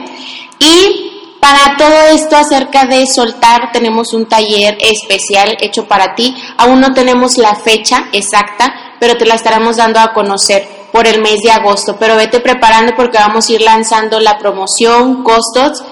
[0.58, 6.36] Y para todo esto acerca de soltar tenemos un taller especial hecho para ti.
[6.56, 11.20] Aún no tenemos la fecha exacta, pero te la estaremos dando a conocer por el
[11.22, 11.96] mes de agosto.
[11.98, 15.82] Pero vete preparando porque vamos a ir lanzando la promoción, costos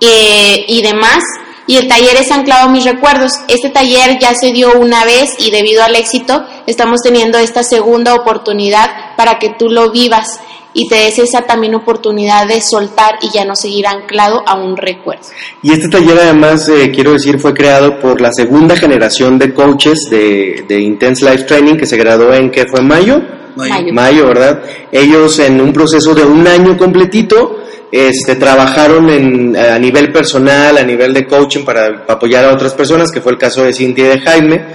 [0.00, 1.22] eh, y demás.
[1.66, 3.32] Y el taller es anclado a mis recuerdos.
[3.48, 8.14] Este taller ya se dio una vez y debido al éxito estamos teniendo esta segunda
[8.14, 10.38] oportunidad para que tú lo vivas
[10.76, 14.76] y te des esa también oportunidad de soltar y ya no seguir anclado a un
[14.76, 15.24] recuerdo.
[15.62, 20.10] Y este taller además, eh, quiero decir, fue creado por la segunda generación de coaches
[20.10, 22.82] de, Intense Life Training que se graduó en, ¿qué fue?
[22.82, 23.22] ¿Mayo?
[23.56, 23.92] Mayo.
[23.92, 24.62] Mayo, ¿verdad?
[24.92, 30.82] Ellos en un proceso de un año completito este, trabajaron en, a nivel personal, a
[30.82, 34.08] nivel de coaching para apoyar a otras personas, que fue el caso de Cintia y
[34.08, 34.66] de Jaime.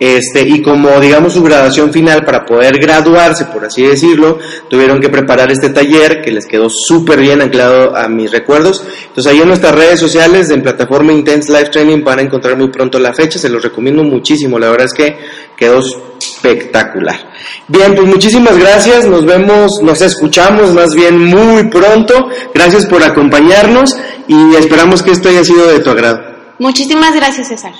[0.00, 4.38] Este, y como digamos su graduación final para poder graduarse, por así decirlo,
[4.70, 8.84] tuvieron que preparar este taller que les quedó súper bien anclado a mis recuerdos.
[9.08, 12.68] Entonces ahí en nuestras redes sociales, en plataforma Intense Life Training, van a encontrar muy
[12.68, 15.16] pronto la fecha, se los recomiendo muchísimo, la verdad es que
[15.56, 17.27] quedó espectacular.
[17.68, 23.96] Bien, pues muchísimas gracias, nos vemos, nos escuchamos más bien muy pronto, gracias por acompañarnos
[24.26, 26.20] y esperamos que esto haya sido de tu agrado.
[26.58, 27.72] Muchísimas gracias, César.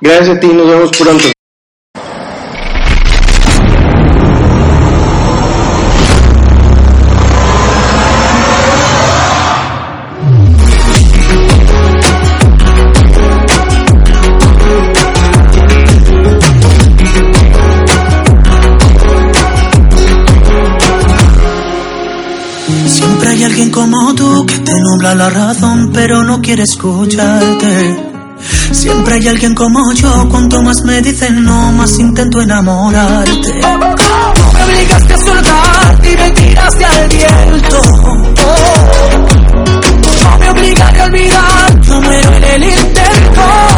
[0.00, 1.33] Gracias a ti, nos vemos pronto.
[25.04, 27.96] Nubla la razón, pero no quiere escucharte.
[28.72, 33.52] Siempre hay alguien como yo, cuanto más me dicen no, más intento enamorarte.
[33.54, 37.82] Me obligaste a soltar y me tiraste al viento.
[40.22, 43.73] No me obligaré a olvidar, no muero en el intento.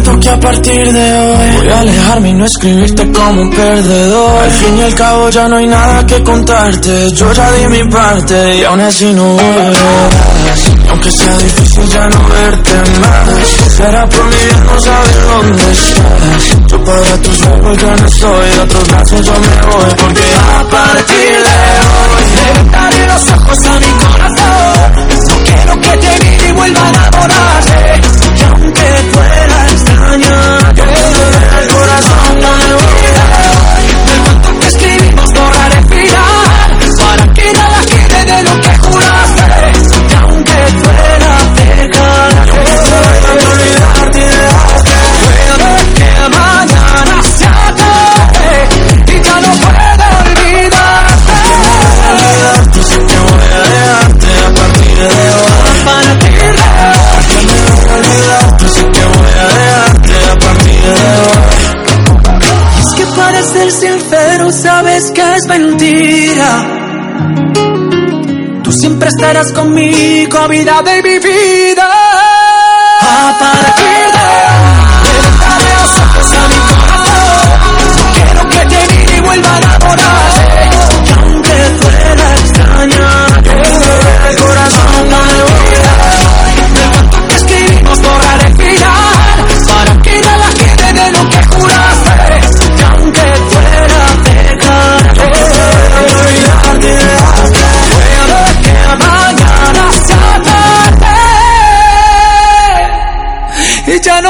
[0.00, 4.42] Prometo que a partir de hoy voy a alejarme y no escribirte como un perdedor.
[4.42, 7.10] Al fin y al cabo ya no hay nada que contarte.
[7.12, 10.70] Yo ya di mi parte y aún así no volverás.
[10.84, 13.72] Y aunque sea difícil ya no verte más.
[13.76, 16.70] Será por mi bien no saber dónde estás.
[16.70, 18.50] Yo para tus ojos ya no estoy.
[18.50, 19.94] De otros brazos yo me voy.
[19.96, 21.60] Porque a partir de
[21.90, 25.10] hoy levantaré los ojos a mi corazón.
[25.28, 28.00] No quiero que te y vuelva a enamorarse.
[28.36, 29.29] Y aunque
[30.10, 30.82] fuera extrañarte,
[31.62, 32.29] el corazón
[68.80, 71.20] siempre estarás conmigo, vida de mi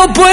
[0.01, 0.30] no pueda